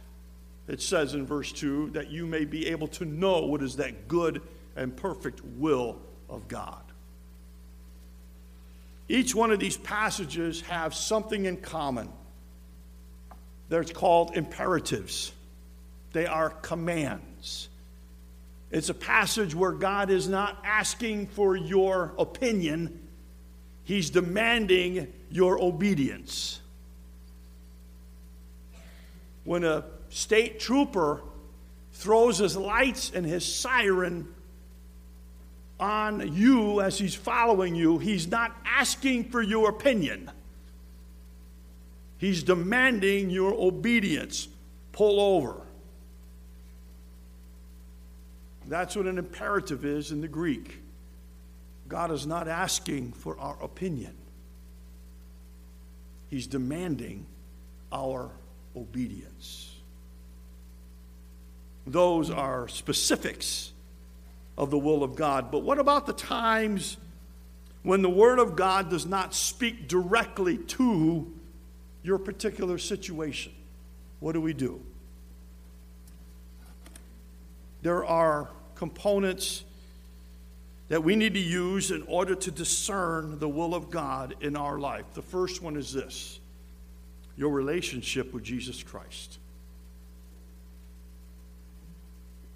it 0.68 0.81
says 0.83 1.14
in 1.14 1.27
verse 1.27 1.53
2, 1.53 1.90
that 1.90 2.11
you 2.11 2.27
may 2.27 2.44
be 2.44 2.66
able 2.68 2.88
to 2.88 3.05
know 3.05 3.46
what 3.46 3.62
is 3.62 3.77
that 3.77 4.09
good 4.09 4.42
and 4.77 4.96
perfect 4.96 5.40
will 5.57 5.99
of 6.29 6.49
God. 6.49 6.83
Each 9.09 9.35
one 9.35 9.53
of 9.53 9.61
these 9.61 9.77
passages 9.77 10.62
have 10.62 10.94
something 10.94 11.44
in 11.44 11.59
common. 11.59 12.09
They're 13.68 13.85
called 13.85 14.37
imperatives. 14.37 15.33
They 16.12 16.27
are 16.27 16.51
commands. 16.51 17.68
It's 18.70 18.88
a 18.88 18.94
passage 18.94 19.55
where 19.55 19.72
God 19.72 20.11
is 20.11 20.29
not 20.29 20.62
asking 20.64 21.29
for 21.29 21.57
your 21.57 22.12
opinion, 22.18 23.00
He's 23.85 24.11
demanding 24.11 25.12
your 25.31 25.62
obedience. 25.62 26.61
When 29.44 29.62
a 29.62 29.85
state 30.09 30.59
trooper 30.59 31.22
throws 31.92 32.38
his 32.38 32.57
lights 32.57 33.12
and 33.14 33.24
his 33.24 33.44
siren 33.44 34.29
on 35.79 36.35
you 36.35 36.81
as 36.81 36.98
he's 36.98 37.14
following 37.14 37.74
you, 37.74 37.98
he's 37.98 38.26
not 38.26 38.57
asking 38.64 39.31
for 39.31 39.42
your 39.42 39.68
opinion. 39.68 40.31
He's 42.18 42.42
demanding 42.42 43.31
your 43.31 43.52
obedience. 43.52 44.48
Pull 44.92 45.20
over. 45.20 45.65
That's 48.68 48.96
what 48.96 49.07
an 49.07 49.18
imperative 49.18 49.85
is 49.85 50.11
in 50.11 50.20
the 50.20 50.29
Greek. 50.29 50.81
God 51.88 52.11
is 52.11 52.26
not 52.26 52.48
asking 52.48 53.12
for 53.12 53.38
our 53.38 53.62
opinion, 53.62 54.14
He's 56.29 56.46
demanding 56.46 57.26
our 57.92 58.31
obedience. 58.74 59.72
Those 61.87 62.31
are 62.31 62.66
specifics 62.66 63.70
of 64.59 64.70
the 64.70 64.79
will 64.79 65.05
of 65.05 65.14
God. 65.14 65.52
But 65.52 65.62
what 65.62 65.79
about 65.79 66.07
the 66.07 66.12
times 66.12 66.96
when 67.85 68.02
the 68.02 68.11
Word 68.11 68.40
of 68.40 68.57
God 68.57 68.90
does 68.90 69.07
not 69.07 69.35
speak 69.35 69.87
directly 69.87 70.59
to 70.59 71.33
your 72.02 72.18
particular 72.18 72.79
situation? 72.79 73.52
What 74.18 74.33
do 74.33 74.40
we 74.40 74.52
do? 74.52 74.81
There 77.83 78.05
are 78.05 78.48
components 78.76 79.64
that 80.88 81.02
we 81.02 81.16
need 81.16 81.34
to 81.34 81.40
use 81.40 81.90
in 81.90 82.02
order 82.02 82.36
to 82.36 82.50
discern 82.50 83.38
the 83.38 83.48
will 83.48 83.74
of 83.74 83.90
God 83.90 84.36
in 84.40 84.56
our 84.56 84.78
life. 84.78 85.04
The 85.14 85.22
first 85.22 85.60
one 85.62 85.76
is 85.76 85.92
this 85.92 86.38
your 87.36 87.50
relationship 87.50 88.32
with 88.32 88.44
Jesus 88.44 88.82
Christ. 88.82 89.38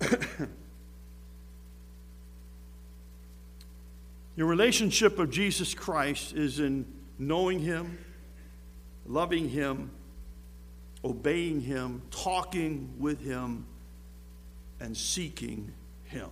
your 4.36 4.46
relationship 4.46 5.18
with 5.18 5.30
Jesus 5.30 5.74
Christ 5.74 6.32
is 6.34 6.60
in 6.60 6.86
knowing 7.18 7.58
Him, 7.58 7.98
loving 9.06 9.50
Him, 9.50 9.90
obeying 11.04 11.60
Him, 11.60 12.00
talking 12.10 12.94
with 12.98 13.20
Him, 13.20 13.66
and 14.80 14.96
seeking 14.96 15.74
him. 16.10 16.28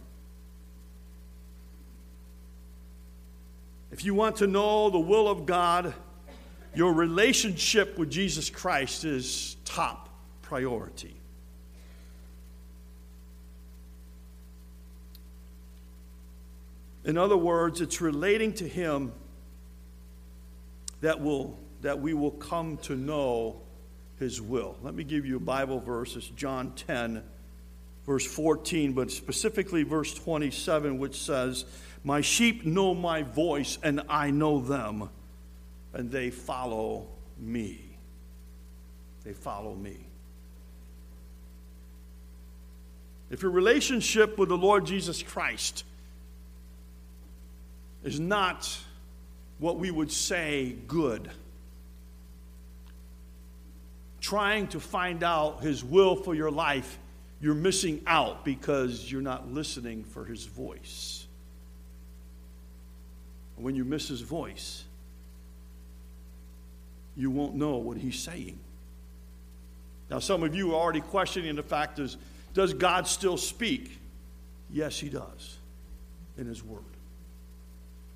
If 3.90 4.04
you 4.04 4.14
want 4.14 4.36
to 4.36 4.46
know 4.46 4.90
the 4.90 4.98
will 4.98 5.28
of 5.28 5.46
God, 5.46 5.94
your 6.74 6.92
relationship 6.92 7.98
with 7.98 8.10
Jesus 8.10 8.50
Christ 8.50 9.04
is 9.04 9.56
top 9.64 10.08
priority. 10.42 11.14
In 17.04 17.16
other 17.16 17.36
words, 17.36 17.80
it's 17.80 18.02
relating 18.02 18.52
to 18.54 18.68
Him 18.68 19.12
that, 21.00 21.20
will, 21.20 21.58
that 21.80 22.00
we 22.00 22.12
will 22.12 22.32
come 22.32 22.76
to 22.78 22.94
know 22.94 23.62
His 24.18 24.42
will. 24.42 24.76
Let 24.82 24.94
me 24.94 25.04
give 25.04 25.24
you 25.24 25.36
a 25.36 25.40
Bible 25.40 25.80
verse. 25.80 26.16
It's 26.16 26.28
John 26.28 26.72
10, 26.72 27.22
verse 28.08 28.24
14, 28.24 28.94
but 28.94 29.10
specifically 29.10 29.82
verse 29.82 30.14
27, 30.14 30.98
which 30.98 31.20
says, 31.20 31.66
My 32.02 32.22
sheep 32.22 32.64
know 32.64 32.94
my 32.94 33.22
voice, 33.22 33.78
and 33.82 34.00
I 34.08 34.30
know 34.30 34.60
them, 34.60 35.10
and 35.92 36.10
they 36.10 36.30
follow 36.30 37.06
me. 37.38 37.82
They 39.24 39.34
follow 39.34 39.74
me. 39.74 39.98
If 43.30 43.42
your 43.42 43.50
relationship 43.50 44.38
with 44.38 44.48
the 44.48 44.56
Lord 44.56 44.86
Jesus 44.86 45.22
Christ 45.22 45.84
is 48.02 48.18
not 48.18 48.74
what 49.58 49.78
we 49.78 49.90
would 49.90 50.10
say 50.10 50.76
good, 50.86 51.30
trying 54.22 54.66
to 54.68 54.80
find 54.80 55.22
out 55.22 55.62
His 55.62 55.84
will 55.84 56.16
for 56.16 56.34
your 56.34 56.50
life 56.50 56.98
you're 57.40 57.54
missing 57.54 58.02
out 58.06 58.44
because 58.44 59.10
you're 59.10 59.22
not 59.22 59.52
listening 59.52 60.04
for 60.04 60.24
his 60.24 60.44
voice. 60.44 61.26
When 63.56 63.74
you 63.74 63.84
miss 63.84 64.08
his 64.08 64.20
voice, 64.20 64.84
you 67.16 67.30
won't 67.30 67.54
know 67.54 67.76
what 67.76 67.96
he's 67.96 68.18
saying. 68.18 68.58
Now, 70.10 70.20
some 70.20 70.42
of 70.42 70.54
you 70.54 70.72
are 70.72 70.80
already 70.80 71.00
questioning 71.00 71.54
the 71.56 71.62
fact 71.62 71.98
is, 71.98 72.16
does 72.54 72.72
God 72.72 73.06
still 73.06 73.36
speak? 73.36 73.98
Yes, 74.70 74.98
he 74.98 75.08
does 75.08 75.58
in 76.36 76.46
his 76.46 76.64
word. 76.64 76.82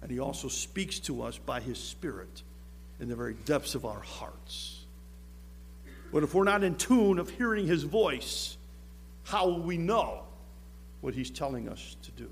And 0.00 0.10
he 0.10 0.18
also 0.18 0.48
speaks 0.48 0.98
to 1.00 1.22
us 1.22 1.38
by 1.38 1.60
his 1.60 1.78
spirit 1.78 2.42
in 3.00 3.08
the 3.08 3.16
very 3.16 3.34
depths 3.44 3.74
of 3.74 3.84
our 3.84 4.00
hearts. 4.00 4.84
But 6.12 6.22
if 6.22 6.34
we're 6.34 6.44
not 6.44 6.62
in 6.62 6.76
tune 6.76 7.18
of 7.18 7.30
hearing 7.30 7.66
his 7.66 7.84
voice, 7.84 8.56
how 9.24 9.46
will 9.46 9.60
we 9.60 9.76
know 9.76 10.22
what 11.00 11.14
he's 11.14 11.30
telling 11.30 11.68
us 11.68 11.96
to 12.02 12.10
do? 12.12 12.30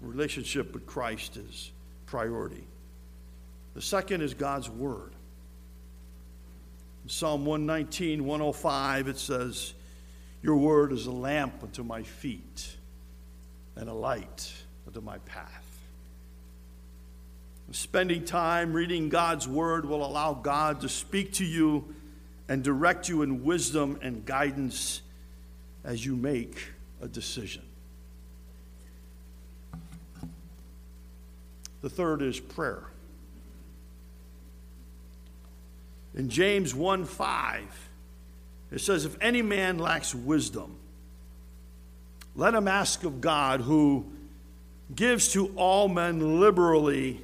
Relationship 0.00 0.72
with 0.72 0.86
Christ 0.86 1.36
is 1.36 1.72
priority. 2.06 2.64
The 3.74 3.82
second 3.82 4.22
is 4.22 4.34
God's 4.34 4.68
Word. 4.68 5.12
In 7.04 7.10
Psalm 7.10 7.44
119, 7.44 8.24
105, 8.24 9.08
it 9.08 9.18
says, 9.18 9.74
Your 10.42 10.56
Word 10.56 10.92
is 10.92 11.06
a 11.06 11.12
lamp 11.12 11.62
unto 11.62 11.82
my 11.82 12.02
feet 12.02 12.76
and 13.76 13.88
a 13.88 13.94
light 13.94 14.52
unto 14.86 15.00
my 15.00 15.18
path. 15.18 15.70
Spending 17.72 18.24
time 18.24 18.72
reading 18.72 19.08
God's 19.08 19.46
Word 19.46 19.86
will 19.86 20.04
allow 20.04 20.34
God 20.34 20.80
to 20.80 20.88
speak 20.88 21.34
to 21.34 21.44
you 21.44 21.94
and 22.50 22.64
direct 22.64 23.08
you 23.08 23.22
in 23.22 23.44
wisdom 23.44 23.96
and 24.02 24.26
guidance 24.26 25.02
as 25.84 26.04
you 26.04 26.16
make 26.16 26.72
a 27.00 27.06
decision. 27.06 27.62
The 31.80 31.88
third 31.88 32.22
is 32.22 32.40
prayer. 32.40 32.88
In 36.16 36.28
James 36.28 36.74
1 36.74 37.04
5, 37.04 37.88
it 38.72 38.80
says, 38.80 39.04
If 39.04 39.16
any 39.20 39.42
man 39.42 39.78
lacks 39.78 40.12
wisdom, 40.12 40.74
let 42.34 42.52
him 42.52 42.66
ask 42.66 43.04
of 43.04 43.20
God, 43.20 43.60
who 43.60 44.10
gives 44.92 45.32
to 45.34 45.52
all 45.54 45.86
men 45.86 46.40
liberally 46.40 47.20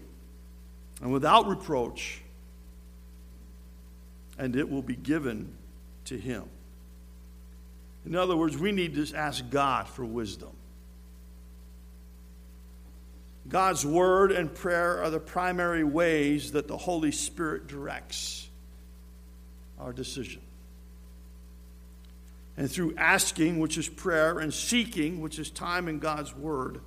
and 1.03 1.12
without 1.12 1.49
reproach 1.49 2.23
and 4.38 4.57
it 4.57 4.70
will 4.70 4.83
be 4.83 4.96
given 4.96 5.55
to 6.07 6.18
him. 6.18 6.44
In 8.05 8.14
other 8.14 8.37
words, 8.37 8.57
we 8.57 8.72
need 8.72 8.94
to 8.94 9.16
ask 9.16 9.49
God 9.51 9.88
for 9.88 10.05
wisdom. 10.05 10.51
God's 13.49 13.87
word 13.87 14.33
and 14.33 14.53
prayer 14.53 15.03
are 15.03 15.11
the 15.11 15.20
primary 15.20 15.85
ways 15.85 16.53
that 16.53 16.66
the 16.68 16.77
Holy 16.77 17.12
Spirit 17.12 17.66
directs 17.66 18.49
our 19.79 19.92
decision. 19.92 20.40
And 22.57 22.70
through 22.70 22.94
asking, 22.96 23.59
which 23.61 23.77
is 23.77 23.88
prayer, 23.88 24.38
and 24.38 24.53
seeking, 24.53 25.20
which 25.20 25.38
is 25.38 25.51
time 25.51 25.88
in 25.88 25.99
God's 25.99 26.35
Word, 26.35 26.81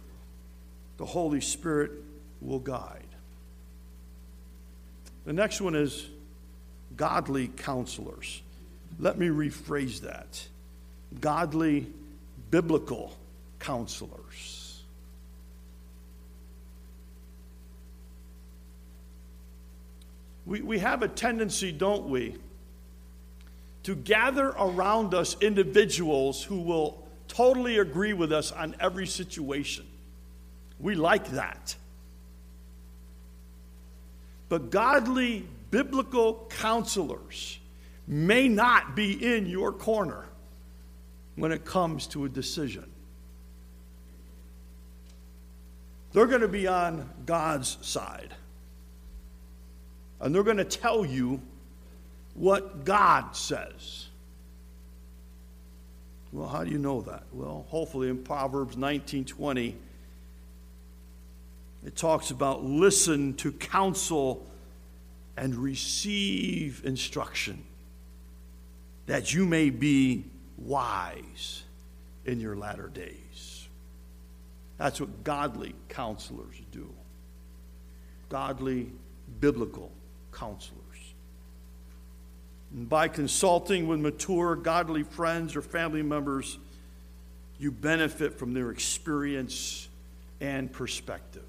the 0.97 1.05
Holy 1.05 1.41
Spirit 1.41 1.91
will 2.41 2.59
guide. 2.59 3.03
The 5.25 5.33
next 5.33 5.61
one 5.61 5.75
is 5.75 6.07
godly 6.99 7.47
counselors. 7.47 8.41
Let 8.99 9.17
me 9.17 9.27
rephrase 9.27 10.01
that 10.01 10.45
godly 11.21 11.87
biblical 12.51 13.17
counselors. 13.57 14.83
We, 20.45 20.59
we 20.61 20.79
have 20.79 21.01
a 21.01 21.07
tendency, 21.07 21.71
don't 21.71 22.09
we, 22.09 22.35
to 23.83 23.95
gather 23.95 24.49
around 24.49 25.13
us 25.13 25.37
individuals 25.39 26.43
who 26.43 26.59
will 26.59 27.01
totally 27.29 27.77
agree 27.77 28.11
with 28.11 28.33
us 28.33 28.51
on 28.51 28.75
every 28.77 29.07
situation. 29.07 29.85
We 30.81 30.95
like 30.95 31.29
that. 31.29 31.77
But 34.49 34.69
godly 34.69 35.45
biblical 35.71 36.47
counselors 36.49 37.59
may 38.07 38.47
not 38.47 38.95
be 38.95 39.35
in 39.35 39.45
your 39.45 39.71
corner 39.71 40.25
when 41.35 41.51
it 41.51 41.63
comes 41.63 42.07
to 42.07 42.25
a 42.25 42.29
decision. 42.29 42.89
They're 46.11 46.27
going 46.27 46.41
to 46.41 46.47
be 46.47 46.67
on 46.67 47.09
God's 47.25 47.77
side. 47.81 48.33
And 50.19 50.33
they're 50.33 50.43
going 50.43 50.57
to 50.57 50.65
tell 50.65 51.05
you 51.05 51.39
what 52.33 52.83
God 52.83 53.35
says. 53.35 54.07
Well, 56.31 56.47
how 56.47 56.63
do 56.63 56.71
you 56.71 56.77
know 56.77 57.01
that? 57.01 57.23
Well, 57.31 57.65
hopefully 57.69 58.09
in 58.09 58.23
Proverbs 58.23 58.75
19:20 58.75 59.75
it 61.85 61.95
talks 61.95 62.29
about 62.29 62.63
listen 62.63 63.33
to 63.35 63.51
counsel 63.53 64.45
and 65.39 65.55
receive 65.55 66.83
instruction 66.83 67.63
that 69.05 69.33
you 69.33 69.45
may 69.45 69.69
be 69.69 70.25
wise 70.57 71.63
in 72.25 72.41
your 72.41 72.57
latter 72.57 72.89
days. 72.89 73.69
That's 74.77 74.99
what 74.99 75.23
godly 75.23 75.75
counselors 75.87 76.55
do. 76.73 76.93
Godly 78.27 78.91
biblical 79.39 79.91
counselors. 80.33 80.77
And 82.73 82.89
by 82.89 83.07
consulting 83.07 83.87
with 83.87 84.01
mature, 84.01 84.57
godly 84.57 85.03
friends 85.03 85.55
or 85.55 85.61
family 85.61 86.03
members, 86.03 86.57
you 87.57 87.71
benefit 87.71 88.37
from 88.37 88.53
their 88.53 88.71
experience 88.71 89.87
and 90.41 90.69
perspective. 90.71 91.48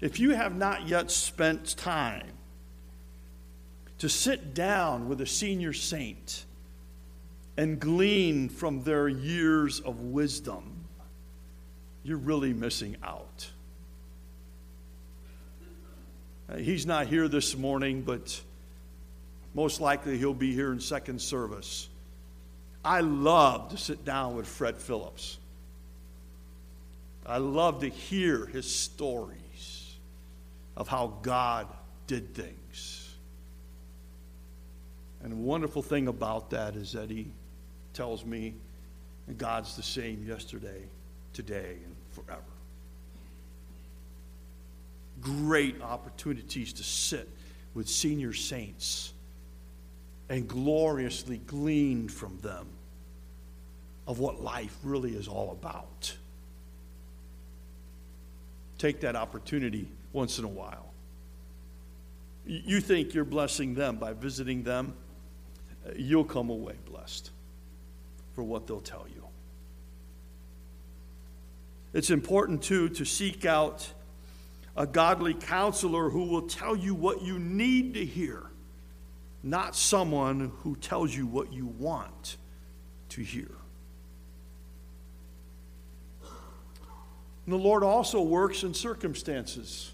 If 0.00 0.20
you 0.20 0.30
have 0.30 0.54
not 0.54 0.86
yet 0.86 1.10
spent 1.10 1.76
time 1.76 2.32
to 3.98 4.08
sit 4.08 4.52
down 4.52 5.08
with 5.08 5.20
a 5.20 5.26
senior 5.26 5.72
saint 5.72 6.44
and 7.56 7.80
glean 7.80 8.50
from 8.50 8.82
their 8.82 9.08
years 9.08 9.80
of 9.80 10.00
wisdom, 10.00 10.84
you're 12.02 12.18
really 12.18 12.52
missing 12.52 12.96
out. 13.02 13.50
Uh, 16.48 16.56
he's 16.56 16.84
not 16.84 17.06
here 17.06 17.26
this 17.26 17.56
morning, 17.56 18.02
but 18.02 18.40
most 19.54 19.80
likely 19.80 20.18
he'll 20.18 20.34
be 20.34 20.52
here 20.52 20.72
in 20.72 20.78
second 20.78 21.20
service. 21.20 21.88
I 22.84 23.00
love 23.00 23.70
to 23.70 23.78
sit 23.78 24.04
down 24.04 24.36
with 24.36 24.46
Fred 24.46 24.76
Phillips. 24.76 25.38
I 27.24 27.38
love 27.38 27.80
to 27.80 27.88
hear 27.88 28.46
his 28.46 28.72
story 28.72 29.38
of 30.76 30.88
how 30.88 31.18
God 31.22 31.68
did 32.06 32.34
things. 32.34 33.14
And 35.22 35.32
the 35.32 35.36
wonderful 35.36 35.82
thing 35.82 36.08
about 36.08 36.50
that 36.50 36.76
is 36.76 36.92
that 36.92 37.10
he 37.10 37.28
tells 37.94 38.24
me 38.24 38.54
God's 39.38 39.74
the 39.74 39.82
same 39.82 40.24
yesterday, 40.24 40.82
today, 41.32 41.78
and 41.84 41.96
forever. 42.12 42.42
Great 45.20 45.80
opportunities 45.82 46.72
to 46.74 46.84
sit 46.84 47.28
with 47.74 47.88
senior 47.88 48.32
saints 48.32 49.12
and 50.28 50.46
gloriously 50.46 51.38
glean 51.38 52.08
from 52.08 52.38
them 52.40 52.66
of 54.06 54.18
what 54.18 54.42
life 54.42 54.76
really 54.84 55.12
is 55.12 55.26
all 55.26 55.50
about. 55.52 56.14
Take 58.78 59.00
that 59.00 59.16
opportunity 59.16 59.88
once 60.16 60.38
in 60.38 60.46
a 60.46 60.48
while. 60.48 60.94
You 62.46 62.80
think 62.80 63.12
you're 63.12 63.24
blessing 63.24 63.74
them 63.74 63.96
by 63.96 64.14
visiting 64.14 64.62
them, 64.62 64.94
uh, 65.86 65.90
you'll 65.94 66.24
come 66.24 66.48
away 66.48 66.76
blessed 66.86 67.30
for 68.34 68.42
what 68.42 68.66
they'll 68.66 68.80
tell 68.80 69.06
you. 69.14 69.22
It's 71.92 72.08
important, 72.10 72.62
too, 72.62 72.88
to 72.90 73.04
seek 73.04 73.44
out 73.44 73.92
a 74.74 74.86
godly 74.86 75.34
counselor 75.34 76.08
who 76.08 76.24
will 76.24 76.48
tell 76.48 76.74
you 76.74 76.94
what 76.94 77.20
you 77.20 77.38
need 77.38 77.94
to 77.94 78.04
hear, 78.04 78.42
not 79.42 79.76
someone 79.76 80.50
who 80.62 80.76
tells 80.76 81.14
you 81.14 81.26
what 81.26 81.52
you 81.52 81.66
want 81.66 82.38
to 83.10 83.22
hear. 83.22 83.50
And 86.22 87.52
the 87.52 87.58
Lord 87.58 87.82
also 87.82 88.22
works 88.22 88.62
in 88.62 88.72
circumstances. 88.72 89.92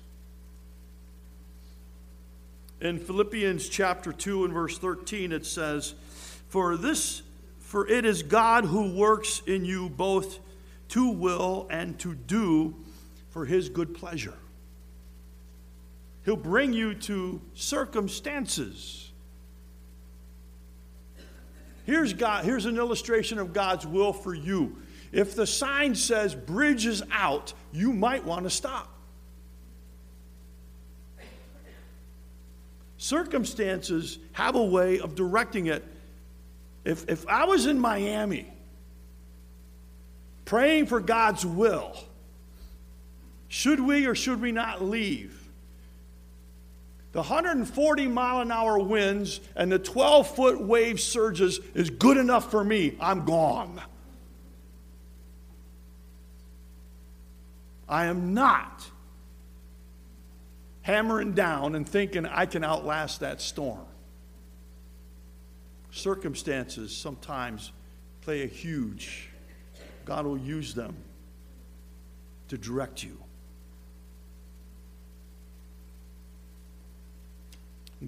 In 2.82 2.98
Philippians 2.98 3.68
chapter 3.68 4.12
2 4.12 4.44
and 4.44 4.52
verse 4.52 4.76
13 4.76 5.30
it 5.30 5.46
says, 5.46 5.94
"For 6.48 6.76
this 6.76 7.22
for 7.60 7.86
it 7.86 8.04
is 8.04 8.24
God 8.24 8.64
who 8.64 8.92
works 8.92 9.40
in 9.46 9.64
you 9.64 9.88
both 9.88 10.40
to 10.88 11.08
will 11.08 11.68
and 11.70 11.96
to 12.00 12.12
do 12.12 12.74
for 13.30 13.46
his 13.46 13.68
good 13.68 13.94
pleasure." 13.94 14.36
He'll 16.24 16.34
bring 16.34 16.72
you 16.72 16.92
to 16.94 17.40
circumstances. 17.54 19.12
Here's 21.84 22.12
God, 22.12 22.44
here's 22.44 22.66
an 22.66 22.78
illustration 22.78 23.38
of 23.38 23.52
God's 23.52 23.86
will 23.86 24.12
for 24.12 24.34
you. 24.34 24.76
If 25.12 25.36
the 25.36 25.46
sign 25.46 25.94
says 25.94 26.34
bridge 26.34 26.86
is 26.86 27.04
out, 27.12 27.54
you 27.72 27.92
might 27.92 28.24
want 28.24 28.42
to 28.42 28.50
stop. 28.50 28.91
Circumstances 33.02 34.20
have 34.30 34.54
a 34.54 34.62
way 34.62 35.00
of 35.00 35.16
directing 35.16 35.66
it. 35.66 35.84
If, 36.84 37.08
if 37.08 37.26
I 37.26 37.46
was 37.46 37.66
in 37.66 37.76
Miami 37.76 38.46
praying 40.44 40.86
for 40.86 41.00
God's 41.00 41.44
will, 41.44 41.96
should 43.48 43.80
we 43.80 44.06
or 44.06 44.14
should 44.14 44.40
we 44.40 44.52
not 44.52 44.84
leave? 44.84 45.36
The 47.10 47.18
140 47.18 48.06
mile 48.06 48.40
an 48.40 48.52
hour 48.52 48.78
winds 48.78 49.40
and 49.56 49.72
the 49.72 49.80
12 49.80 50.36
foot 50.36 50.60
wave 50.60 51.00
surges 51.00 51.58
is 51.74 51.90
good 51.90 52.16
enough 52.16 52.52
for 52.52 52.62
me. 52.62 52.96
I'm 53.00 53.24
gone. 53.24 53.82
I 57.88 58.06
am 58.06 58.32
not 58.32 58.91
hammering 60.82 61.32
down 61.32 61.74
and 61.74 61.88
thinking 61.88 62.26
I 62.26 62.46
can 62.46 62.64
outlast 62.64 63.20
that 63.20 63.40
storm. 63.40 63.86
Circumstances 65.90 66.94
sometimes 66.94 67.72
play 68.22 68.42
a 68.42 68.46
huge, 68.46 69.28
God 70.04 70.26
will 70.26 70.38
use 70.38 70.74
them 70.74 70.96
to 72.48 72.58
direct 72.58 73.02
you. 73.02 73.18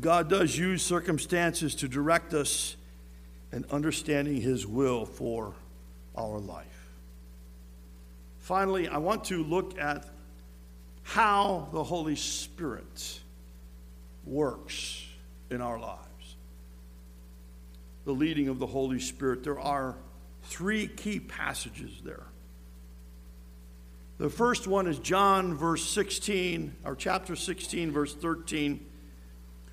God 0.00 0.28
does 0.28 0.58
use 0.58 0.82
circumstances 0.82 1.74
to 1.76 1.88
direct 1.88 2.34
us 2.34 2.76
in 3.52 3.64
understanding 3.70 4.40
His 4.40 4.66
will 4.66 5.06
for 5.06 5.54
our 6.16 6.38
life. 6.38 6.66
Finally, 8.40 8.88
I 8.88 8.98
want 8.98 9.24
to 9.26 9.44
look 9.44 9.78
at 9.78 10.06
how 11.04 11.68
the 11.72 11.84
Holy 11.84 12.16
Spirit 12.16 13.20
works 14.24 15.04
in 15.50 15.60
our 15.60 15.78
lives. 15.78 16.00
The 18.04 18.12
leading 18.12 18.48
of 18.48 18.58
the 18.58 18.66
Holy 18.66 18.98
Spirit. 18.98 19.44
There 19.44 19.60
are 19.60 19.94
three 20.42 20.88
key 20.88 21.20
passages 21.20 21.92
there. 22.04 22.24
The 24.18 24.30
first 24.30 24.66
one 24.66 24.86
is 24.86 24.98
John 24.98 25.54
verse 25.54 25.84
16, 25.84 26.76
or 26.84 26.94
chapter 26.94 27.36
16, 27.36 27.90
verse 27.90 28.14
13, 28.14 28.84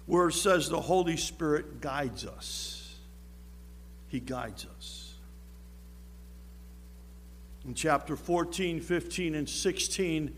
where 0.05 0.29
it 0.29 0.33
says 0.33 0.67
the 0.69 0.81
Holy 0.81 1.17
Spirit 1.17 1.79
guides 1.79 2.25
us. 2.25 2.97
He 4.07 4.19
guides 4.19 4.65
us. 4.77 5.13
In 7.65 7.75
chapter 7.75 8.15
14, 8.15 8.81
15, 8.81 9.35
and 9.35 9.47
16, 9.47 10.35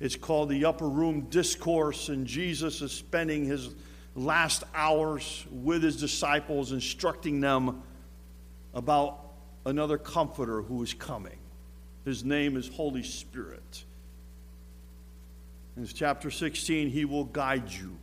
it's 0.00 0.16
called 0.16 0.48
the 0.48 0.64
Upper 0.64 0.88
Room 0.88 1.26
Discourse, 1.28 2.08
and 2.08 2.26
Jesus 2.26 2.80
is 2.80 2.90
spending 2.90 3.44
his 3.44 3.68
last 4.16 4.64
hours 4.74 5.46
with 5.50 5.82
his 5.82 6.00
disciples, 6.00 6.72
instructing 6.72 7.40
them 7.40 7.82
about 8.72 9.20
another 9.66 9.98
comforter 9.98 10.62
who 10.62 10.82
is 10.82 10.94
coming. 10.94 11.36
His 12.04 12.24
name 12.24 12.56
is 12.56 12.66
Holy 12.68 13.02
Spirit. 13.02 13.84
In 15.76 15.86
chapter 15.86 16.30
16, 16.30 16.88
he 16.88 17.04
will 17.04 17.24
guide 17.24 17.70
you. 17.70 17.96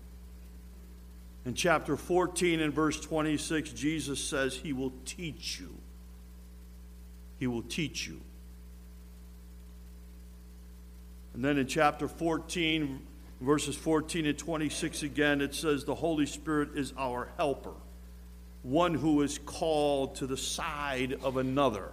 In 1.45 1.53
chapter 1.53 1.97
14 1.97 2.59
and 2.59 2.73
verse 2.73 2.99
26, 2.99 3.71
Jesus 3.71 4.23
says 4.23 4.55
he 4.55 4.73
will 4.73 4.93
teach 5.05 5.59
you. 5.59 5.75
He 7.39 7.47
will 7.47 7.63
teach 7.63 8.07
you. 8.07 8.21
And 11.38 11.45
then 11.45 11.59
in 11.59 11.67
chapter 11.67 12.07
14, 12.07 12.99
verses 13.41 13.75
14 13.75 14.25
and 14.25 14.35
26 14.35 15.03
again, 15.03 15.39
it 15.39 15.53
says, 15.53 15.85
The 15.85 15.93
Holy 15.93 16.25
Spirit 16.25 16.69
is 16.73 16.93
our 16.97 17.29
helper, 17.38 17.75
one 18.63 18.95
who 18.95 19.21
is 19.21 19.38
called 19.38 20.15
to 20.15 20.25
the 20.25 20.35
side 20.35 21.19
of 21.21 21.38
another. 21.38 21.91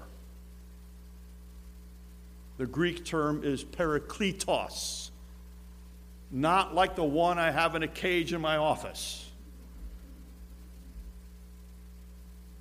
The 2.56 2.64
Greek 2.64 3.04
term 3.04 3.44
is 3.44 3.62
parakletos, 3.62 5.10
not 6.30 6.74
like 6.74 6.96
the 6.96 7.04
one 7.04 7.38
I 7.38 7.50
have 7.50 7.74
in 7.74 7.82
a 7.82 7.88
cage 7.88 8.32
in 8.32 8.40
my 8.40 8.56
office. 8.56 9.30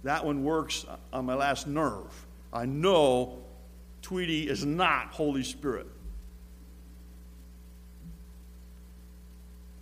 That 0.03 0.25
one 0.25 0.43
works 0.43 0.85
on 1.13 1.25
my 1.25 1.35
last 1.35 1.65
nerve. 1.65 2.25
I 2.51 2.65
know 2.65 3.37
Tweety 4.01 4.49
is 4.49 4.65
not 4.65 5.13
Holy 5.13 5.43
Spirit. 5.43 5.87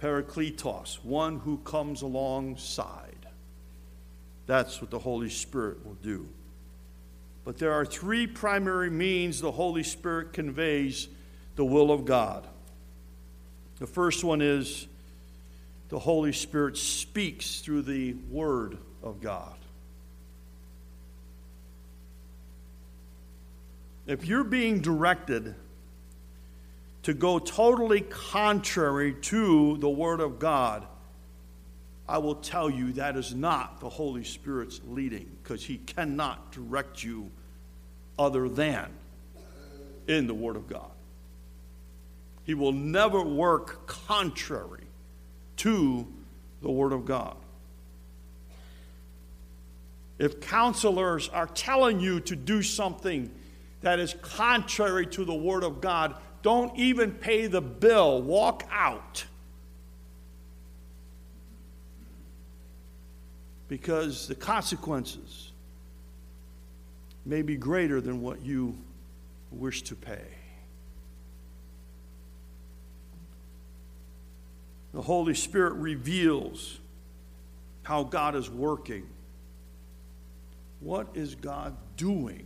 Parakletos, 0.01 1.03
one 1.03 1.39
who 1.39 1.57
comes 1.59 2.01
alongside. 2.01 3.27
That's 4.47 4.81
what 4.81 4.89
the 4.89 4.99
Holy 4.99 5.29
Spirit 5.29 5.85
will 5.85 5.97
do. 6.01 6.27
But 7.45 7.57
there 7.57 7.73
are 7.73 7.85
three 7.85 8.27
primary 8.27 8.89
means 8.89 9.41
the 9.41 9.51
Holy 9.51 9.83
Spirit 9.83 10.33
conveys 10.33 11.07
the 11.55 11.65
will 11.65 11.91
of 11.91 12.05
God. 12.05 12.47
The 13.79 13.87
first 13.87 14.23
one 14.23 14.41
is 14.41 14.87
the 15.89 15.99
Holy 15.99 16.33
Spirit 16.33 16.77
speaks 16.77 17.59
through 17.59 17.83
the 17.83 18.13
Word 18.29 18.77
of 19.03 19.21
God. 19.21 19.55
If 24.07 24.25
you're 24.25 24.43
being 24.43 24.81
directed 24.81 25.55
to 27.03 27.13
go 27.13 27.39
totally 27.39 28.01
contrary 28.01 29.13
to 29.13 29.77
the 29.77 29.89
Word 29.89 30.19
of 30.19 30.39
God, 30.39 30.85
I 32.07 32.19
will 32.19 32.35
tell 32.35 32.69
you 32.69 32.93
that 32.93 33.15
is 33.15 33.33
not 33.33 33.79
the 33.79 33.89
Holy 33.89 34.23
Spirit's 34.23 34.81
leading 34.87 35.29
because 35.41 35.63
He 35.63 35.77
cannot 35.77 36.51
direct 36.51 37.03
you 37.03 37.31
other 38.19 38.49
than 38.49 38.89
in 40.07 40.27
the 40.27 40.33
Word 40.33 40.55
of 40.55 40.67
God. 40.67 40.91
He 42.43 42.53
will 42.53 42.73
never 42.73 43.23
work 43.23 43.87
contrary 43.87 44.83
to 45.57 46.07
the 46.61 46.71
Word 46.71 46.91
of 46.91 47.05
God. 47.05 47.35
If 50.19 50.41
counselors 50.41 51.29
are 51.29 51.47
telling 51.47 51.99
you 51.99 52.19
to 52.21 52.35
do 52.35 52.61
something 52.61 53.31
that 53.81 53.99
is 53.99 54.15
contrary 54.21 55.07
to 55.07 55.25
the 55.25 55.33
Word 55.33 55.63
of 55.63 55.81
God, 55.81 56.15
don't 56.41 56.75
even 56.77 57.11
pay 57.11 57.47
the 57.47 57.61
bill. 57.61 58.21
Walk 58.21 58.63
out. 58.71 59.25
Because 63.67 64.27
the 64.27 64.35
consequences 64.35 65.51
may 67.25 67.41
be 67.41 67.55
greater 67.55 68.01
than 68.01 68.21
what 68.21 68.41
you 68.41 68.77
wish 69.51 69.83
to 69.83 69.95
pay. 69.95 70.25
The 74.93 75.01
Holy 75.01 75.35
Spirit 75.35 75.73
reveals 75.73 76.79
how 77.83 78.03
God 78.03 78.35
is 78.35 78.49
working. 78.49 79.07
What 80.81 81.07
is 81.13 81.35
God 81.35 81.77
doing 81.95 82.45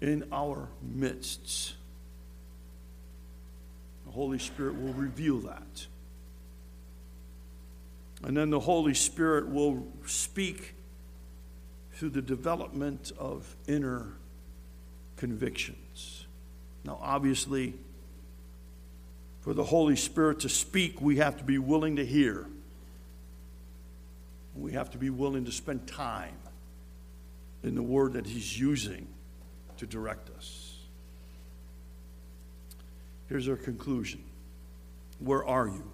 in 0.00 0.28
our 0.30 0.68
midst? 0.82 1.74
Holy 4.14 4.38
Spirit 4.38 4.80
will 4.80 4.92
reveal 4.92 5.40
that. 5.40 5.86
And 8.22 8.36
then 8.36 8.50
the 8.50 8.60
Holy 8.60 8.94
Spirit 8.94 9.48
will 9.48 9.86
speak 10.06 10.74
through 11.92 12.10
the 12.10 12.22
development 12.22 13.10
of 13.18 13.54
inner 13.66 14.12
convictions. 15.16 16.26
Now, 16.84 16.98
obviously, 17.02 17.74
for 19.40 19.52
the 19.52 19.64
Holy 19.64 19.96
Spirit 19.96 20.40
to 20.40 20.48
speak, 20.48 21.00
we 21.00 21.16
have 21.16 21.36
to 21.38 21.44
be 21.44 21.58
willing 21.58 21.96
to 21.96 22.06
hear. 22.06 22.46
We 24.54 24.72
have 24.72 24.90
to 24.92 24.98
be 24.98 25.10
willing 25.10 25.44
to 25.46 25.52
spend 25.52 25.88
time 25.88 26.36
in 27.64 27.74
the 27.74 27.82
word 27.82 28.12
that 28.12 28.26
He's 28.26 28.58
using 28.58 29.08
to 29.78 29.86
direct 29.86 30.30
us. 30.30 30.63
Here's 33.28 33.48
our 33.48 33.56
conclusion 33.56 34.22
Where 35.18 35.44
are 35.44 35.66
you? 35.66 35.90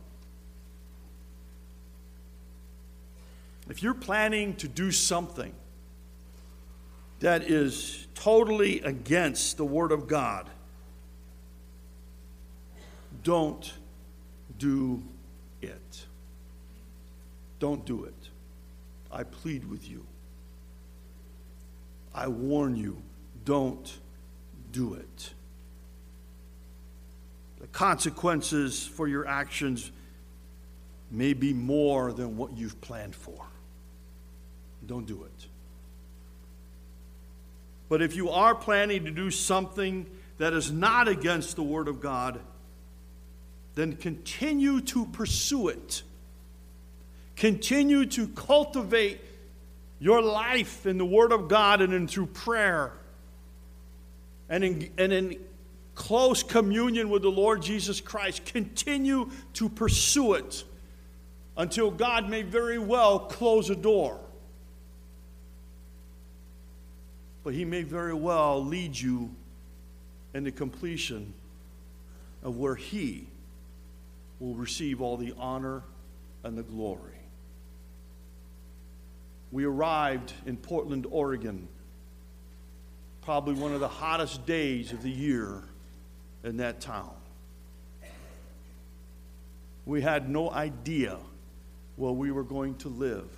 If 3.69 3.83
you're 3.83 3.95
planning 3.95 4.57
to 4.57 4.69
do 4.69 4.91
something 4.91 5.55
that 7.21 7.45
is 7.45 8.09
totally 8.15 8.81
against 8.81 9.57
the 9.57 9.65
Word 9.65 9.93
of 9.93 10.09
God, 10.09 10.49
don't 13.23 13.73
do 14.59 15.03
it. 15.63 16.07
Don't 17.61 17.85
do 17.85 18.05
it. 18.05 18.15
I 19.13 19.23
plead 19.23 19.71
with 19.71 19.89
you. 19.89 20.05
I 22.13 22.27
warn 22.27 22.75
you, 22.75 23.01
don't 23.45 23.99
do 24.73 24.95
it 24.95 25.35
consequences 27.73 28.87
for 28.87 29.07
your 29.07 29.27
actions 29.27 29.91
may 31.11 31.33
be 31.33 31.53
more 31.53 32.13
than 32.13 32.37
what 32.37 32.57
you've 32.57 32.81
planned 32.81 33.15
for. 33.15 33.45
Don't 34.87 35.07
do 35.07 35.25
it. 35.25 35.47
But 37.89 38.03
if 38.03 38.15
you 38.15 38.31
are 38.31 38.55
planning 38.55 39.05
to 39.05 39.11
do 39.11 39.31
something 39.31 40.07
that 40.39 40.53
is 40.53 40.71
not 40.71 41.09
against 41.09 41.57
the 41.57 41.63
Word 41.63 41.89
of 41.89 42.01
God, 42.01 42.41
then 43.75 43.97
continue 43.97 44.81
to 44.83 45.07
pursue 45.07 45.69
it. 45.69 46.03
Continue 47.37 48.07
to 48.07 48.29
cultivate 48.29 49.21
your 49.99 50.23
life 50.23 50.87
in 50.87 50.99
the 50.99 51.05
Word 51.05 51.33
of 51.33 51.49
God 51.49 51.83
and 51.83 51.93
in 51.93 52.07
through 52.07 52.27
prayer 52.27 52.93
and 54.49 54.65
in, 54.65 54.91
and 54.99 55.13
in 55.13 55.41
close 56.01 56.43
communion 56.43 57.11
with 57.11 57.21
the 57.21 57.31
Lord 57.31 57.61
Jesus 57.61 58.01
Christ. 58.01 58.47
Continue 58.47 59.31
to 59.53 59.69
pursue 59.69 60.33
it 60.33 60.65
until 61.59 61.91
God 61.91 62.27
may 62.27 62.41
very 62.41 62.79
well 62.79 63.19
close 63.19 63.69
a 63.69 63.77
door. 63.77 64.19
But 67.45 67.53
He 67.53 67.67
may 67.67 67.83
very 67.83 68.15
well 68.15 68.65
lead 68.65 68.99
you 68.99 69.31
in 70.33 70.45
the 70.45 70.51
completion 70.51 71.35
of 72.43 72.57
where 72.57 72.77
He 72.77 73.27
will 74.39 74.55
receive 74.55 75.03
all 75.03 75.19
the 75.19 75.35
honor 75.37 75.83
and 76.45 76.57
the 76.57 76.63
glory. 76.63 77.19
We 79.53 79.65
arrived 79.65 80.33
in 80.47 80.57
Portland, 80.57 81.07
Oregon, 81.11 81.69
probably 83.21 83.53
one 83.53 83.75
of 83.75 83.81
the 83.81 83.89
hottest 83.89 84.47
days 84.47 84.93
of 84.93 85.03
the 85.03 85.11
year 85.11 85.65
in 86.45 86.57
that 86.59 86.81
town. 86.81 87.13
We 89.87 90.01
had 90.01 90.29
no 90.29 90.51
idea 90.51 91.17
where 91.97 92.13
we 92.13 92.31
were 92.31 92.45
going 92.45 92.77
to 92.77 92.89
live. 92.89 93.29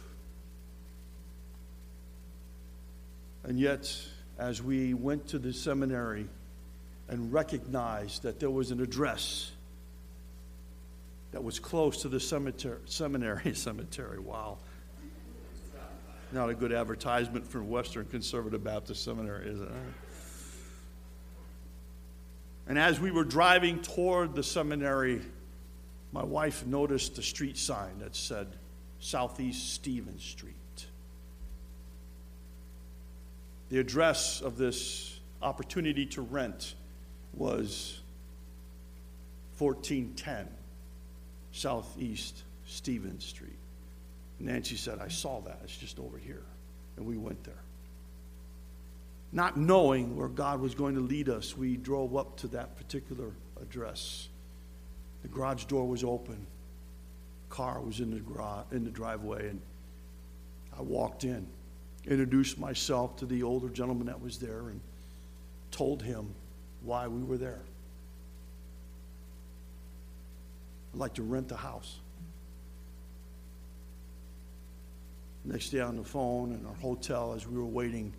And 3.45 3.59
yet, 3.59 3.93
as 4.39 4.63
we 4.63 4.95
went 4.95 5.29
to 5.29 5.39
the 5.39 5.53
seminary 5.53 6.27
and 7.09 7.33
recognized 7.33 8.23
that 8.23 8.39
there 8.39 8.51
was 8.51 8.71
an 8.71 8.81
address 8.81 9.51
that 11.33 11.43
was 11.43 11.59
close 11.59 12.03
to 12.03 12.09
the 12.09 12.21
cemetery, 12.21 12.79
seminary, 12.87 13.55
cemetery, 13.55 14.19
wow. 14.19 14.59
Not 16.31 16.49
a 16.49 16.55
good 16.55 16.73
advertisement 16.73 17.47
for 17.47 17.63
Western 17.63 18.07
Conservative 18.07 18.65
Baptist 18.65 19.05
Seminary, 19.05 19.49
is 19.49 19.61
it? 19.61 19.69
And 22.73 22.79
as 22.79 22.99
we 22.99 23.11
were 23.11 23.25
driving 23.25 23.83
toward 23.83 24.35
the 24.35 24.43
seminary, 24.43 25.21
my 26.11 26.25
wife 26.25 26.65
noticed 26.65 27.17
the 27.17 27.23
street 27.23 27.59
sign 27.59 27.99
that 27.99 28.17
said 28.17 28.47
Southeast 28.99 29.75
Stevens 29.75 30.25
Street. 30.25 30.55
The 33.69 33.79
address 33.79 34.41
of 34.41 34.57
this 34.57 35.21
opportunity 35.43 36.07
to 36.07 36.23
rent 36.23 36.75
was 37.35 38.01
1410 39.59 40.49
Southeast 41.53 42.43
Stevens 42.67 43.23
Street. 43.23 43.53
Nancy 44.41 44.77
said, 44.77 44.99
I 44.99 45.09
saw 45.09 45.43
that. 45.43 45.59
It's 45.65 45.77
just 45.77 45.99
over 45.99 46.17
here. 46.17 46.45
And 46.97 47.05
we 47.05 47.19
went 47.19 47.45
there. 47.45 47.53
Not 49.33 49.57
knowing 49.57 50.15
where 50.15 50.29
God 50.29 50.61
was 50.61 50.75
going 50.75 50.95
to 50.95 51.01
lead 51.01 51.31
us, 51.31 51.57
we 51.57 51.77
drove 51.79 52.15
up 52.17 52.37
to 52.39 52.49
that 52.49 52.77
particular 52.77 53.33
address. 53.61 54.29
The 55.23 55.29
garage 55.29 55.65
door 55.65 55.89
was 55.89 56.05
open. 56.05 56.47
Car 57.49 57.81
was 57.81 58.01
in 58.01 58.11
the, 58.11 58.21
garage, 58.21 58.65
in 58.73 58.85
the 58.85 58.91
driveway, 58.91 59.49
and 59.49 59.61
I 60.79 60.83
walked 60.83 61.25
in, 61.25 61.47
introduced 62.07 62.59
myself 62.59 63.17
to 63.17 63.27
the 63.27 63.43
older 63.43 63.69
gentleman 63.69 64.07
that 64.07 64.21
was 64.21 64.39
there, 64.39 64.69
and 64.69 64.81
told 65.71 66.03
him 66.03 66.35
why 66.83 67.09
we 67.09 67.23
were 67.23 67.39
there. 67.39 67.61
I'd 70.93 71.01
like 71.01 71.15
to 71.15 71.23
rent 71.23 71.49
the 71.49 71.57
house. 71.57 72.01
Next 75.45 75.71
day 75.71 75.81
on 75.81 75.97
the 75.97 76.05
phone 76.05 76.53
in 76.53 76.67
our 76.67 76.75
hotel, 76.75 77.33
as 77.35 77.47
we 77.47 77.57
were 77.57 77.65
waiting, 77.65 78.13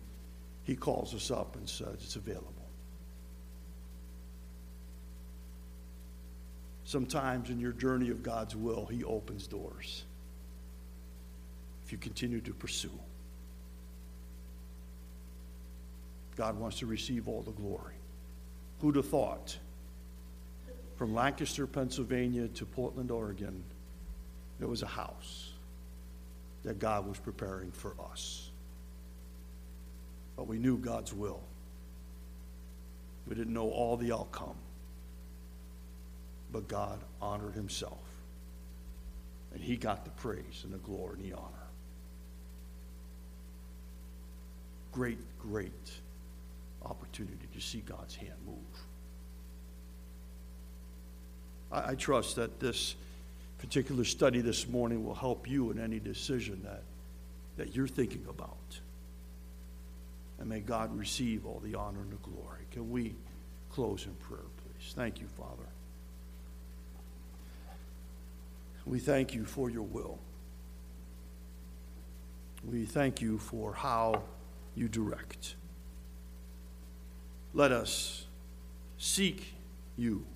he 0.64 0.74
calls 0.74 1.14
us 1.14 1.30
up 1.30 1.56
and 1.56 1.68
says 1.68 1.96
it's 2.02 2.16
available. 2.16 2.52
Sometimes 6.84 7.50
in 7.50 7.58
your 7.58 7.72
journey 7.72 8.10
of 8.10 8.22
God's 8.22 8.54
will, 8.54 8.86
He 8.86 9.04
opens 9.04 9.46
doors 9.46 10.04
if 11.84 11.92
you 11.92 11.98
continue 11.98 12.40
to 12.40 12.54
pursue. 12.54 12.90
God 16.36 16.58
wants 16.58 16.78
to 16.80 16.86
receive 16.86 17.28
all 17.28 17.42
the 17.42 17.52
glory. 17.52 17.94
Who'd 18.80 18.96
have 18.96 19.08
thought? 19.08 19.56
From 20.96 21.14
Lancaster, 21.14 21.66
Pennsylvania 21.66 22.48
to 22.48 22.64
Portland, 22.64 23.10
Oregon, 23.10 23.62
there 24.58 24.68
was 24.68 24.82
a 24.82 24.86
house 24.86 25.50
that 26.64 26.78
God 26.78 27.06
was 27.06 27.18
preparing 27.18 27.70
for 27.70 27.94
us. 28.10 28.50
But 30.36 30.46
we 30.46 30.58
knew 30.58 30.76
God's 30.76 31.12
will. 31.12 31.40
We 33.26 33.34
didn't 33.34 33.54
know 33.54 33.70
all 33.70 33.96
the 33.96 34.12
outcome. 34.12 34.56
But 36.52 36.68
God 36.68 37.00
honored 37.20 37.54
himself. 37.54 37.98
And 39.52 39.62
he 39.62 39.76
got 39.76 40.04
the 40.04 40.10
praise 40.10 40.62
and 40.64 40.72
the 40.72 40.78
glory 40.78 41.20
and 41.20 41.32
the 41.32 41.36
honor. 41.36 41.48
Great, 44.92 45.18
great 45.38 45.72
opportunity 46.84 47.48
to 47.54 47.60
see 47.60 47.80
God's 47.80 48.14
hand 48.14 48.34
move. 48.46 48.56
I, 51.72 51.90
I 51.90 51.94
trust 51.94 52.36
that 52.36 52.60
this 52.60 52.94
particular 53.58 54.04
study 54.04 54.40
this 54.40 54.68
morning 54.68 55.04
will 55.04 55.14
help 55.14 55.48
you 55.48 55.70
in 55.70 55.80
any 55.80 55.98
decision 55.98 56.60
that, 56.64 56.82
that 57.56 57.74
you're 57.74 57.88
thinking 57.88 58.26
about. 58.28 58.80
And 60.44 60.50
may 60.50 60.60
God 60.60 60.94
receive 60.94 61.46
all 61.46 61.58
the 61.64 61.74
honor 61.74 62.02
and 62.02 62.12
the 62.12 62.16
glory. 62.16 62.66
Can 62.70 62.90
we 62.90 63.14
close 63.70 64.04
in 64.04 64.12
prayer, 64.16 64.44
please? 64.58 64.92
Thank 64.92 65.18
you, 65.18 65.26
Father. 65.26 65.64
We 68.84 68.98
thank 68.98 69.34
you 69.34 69.46
for 69.46 69.70
your 69.70 69.84
will. 69.84 70.18
We 72.70 72.84
thank 72.84 73.22
you 73.22 73.38
for 73.38 73.72
how 73.72 74.22
you 74.74 74.86
direct. 74.86 75.54
Let 77.54 77.72
us 77.72 78.26
seek 78.98 79.54
you. 79.96 80.26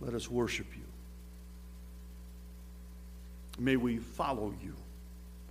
Let 0.00 0.14
us 0.14 0.30
worship 0.30 0.68
you. 0.74 0.86
May 3.62 3.76
we 3.76 3.98
follow 3.98 4.54
you 4.64 4.74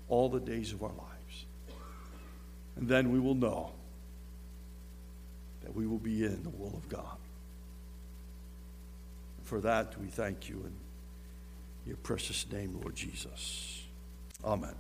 all 0.10 0.30
the 0.30 0.40
days 0.40 0.74
of 0.74 0.82
our 0.82 0.90
lives. 0.90 1.11
And 2.76 2.88
then 2.88 3.12
we 3.12 3.20
will 3.20 3.36
know 3.36 3.72
that 5.62 5.76
we 5.76 5.88
will 5.88 6.00
be 6.00 6.26
in 6.26 6.44
the 6.44 6.50
will 6.50 6.76
of 6.76 6.90
God. 6.90 7.18
For 9.44 9.60
that, 9.62 10.00
we 10.00 10.08
thank 10.08 10.50
you 10.50 10.56
in 10.66 10.74
your 11.86 11.98
precious 11.98 12.46
name, 12.52 12.80
Lord 12.82 12.96
Jesus. 12.96 13.84
Amen. 14.44 14.76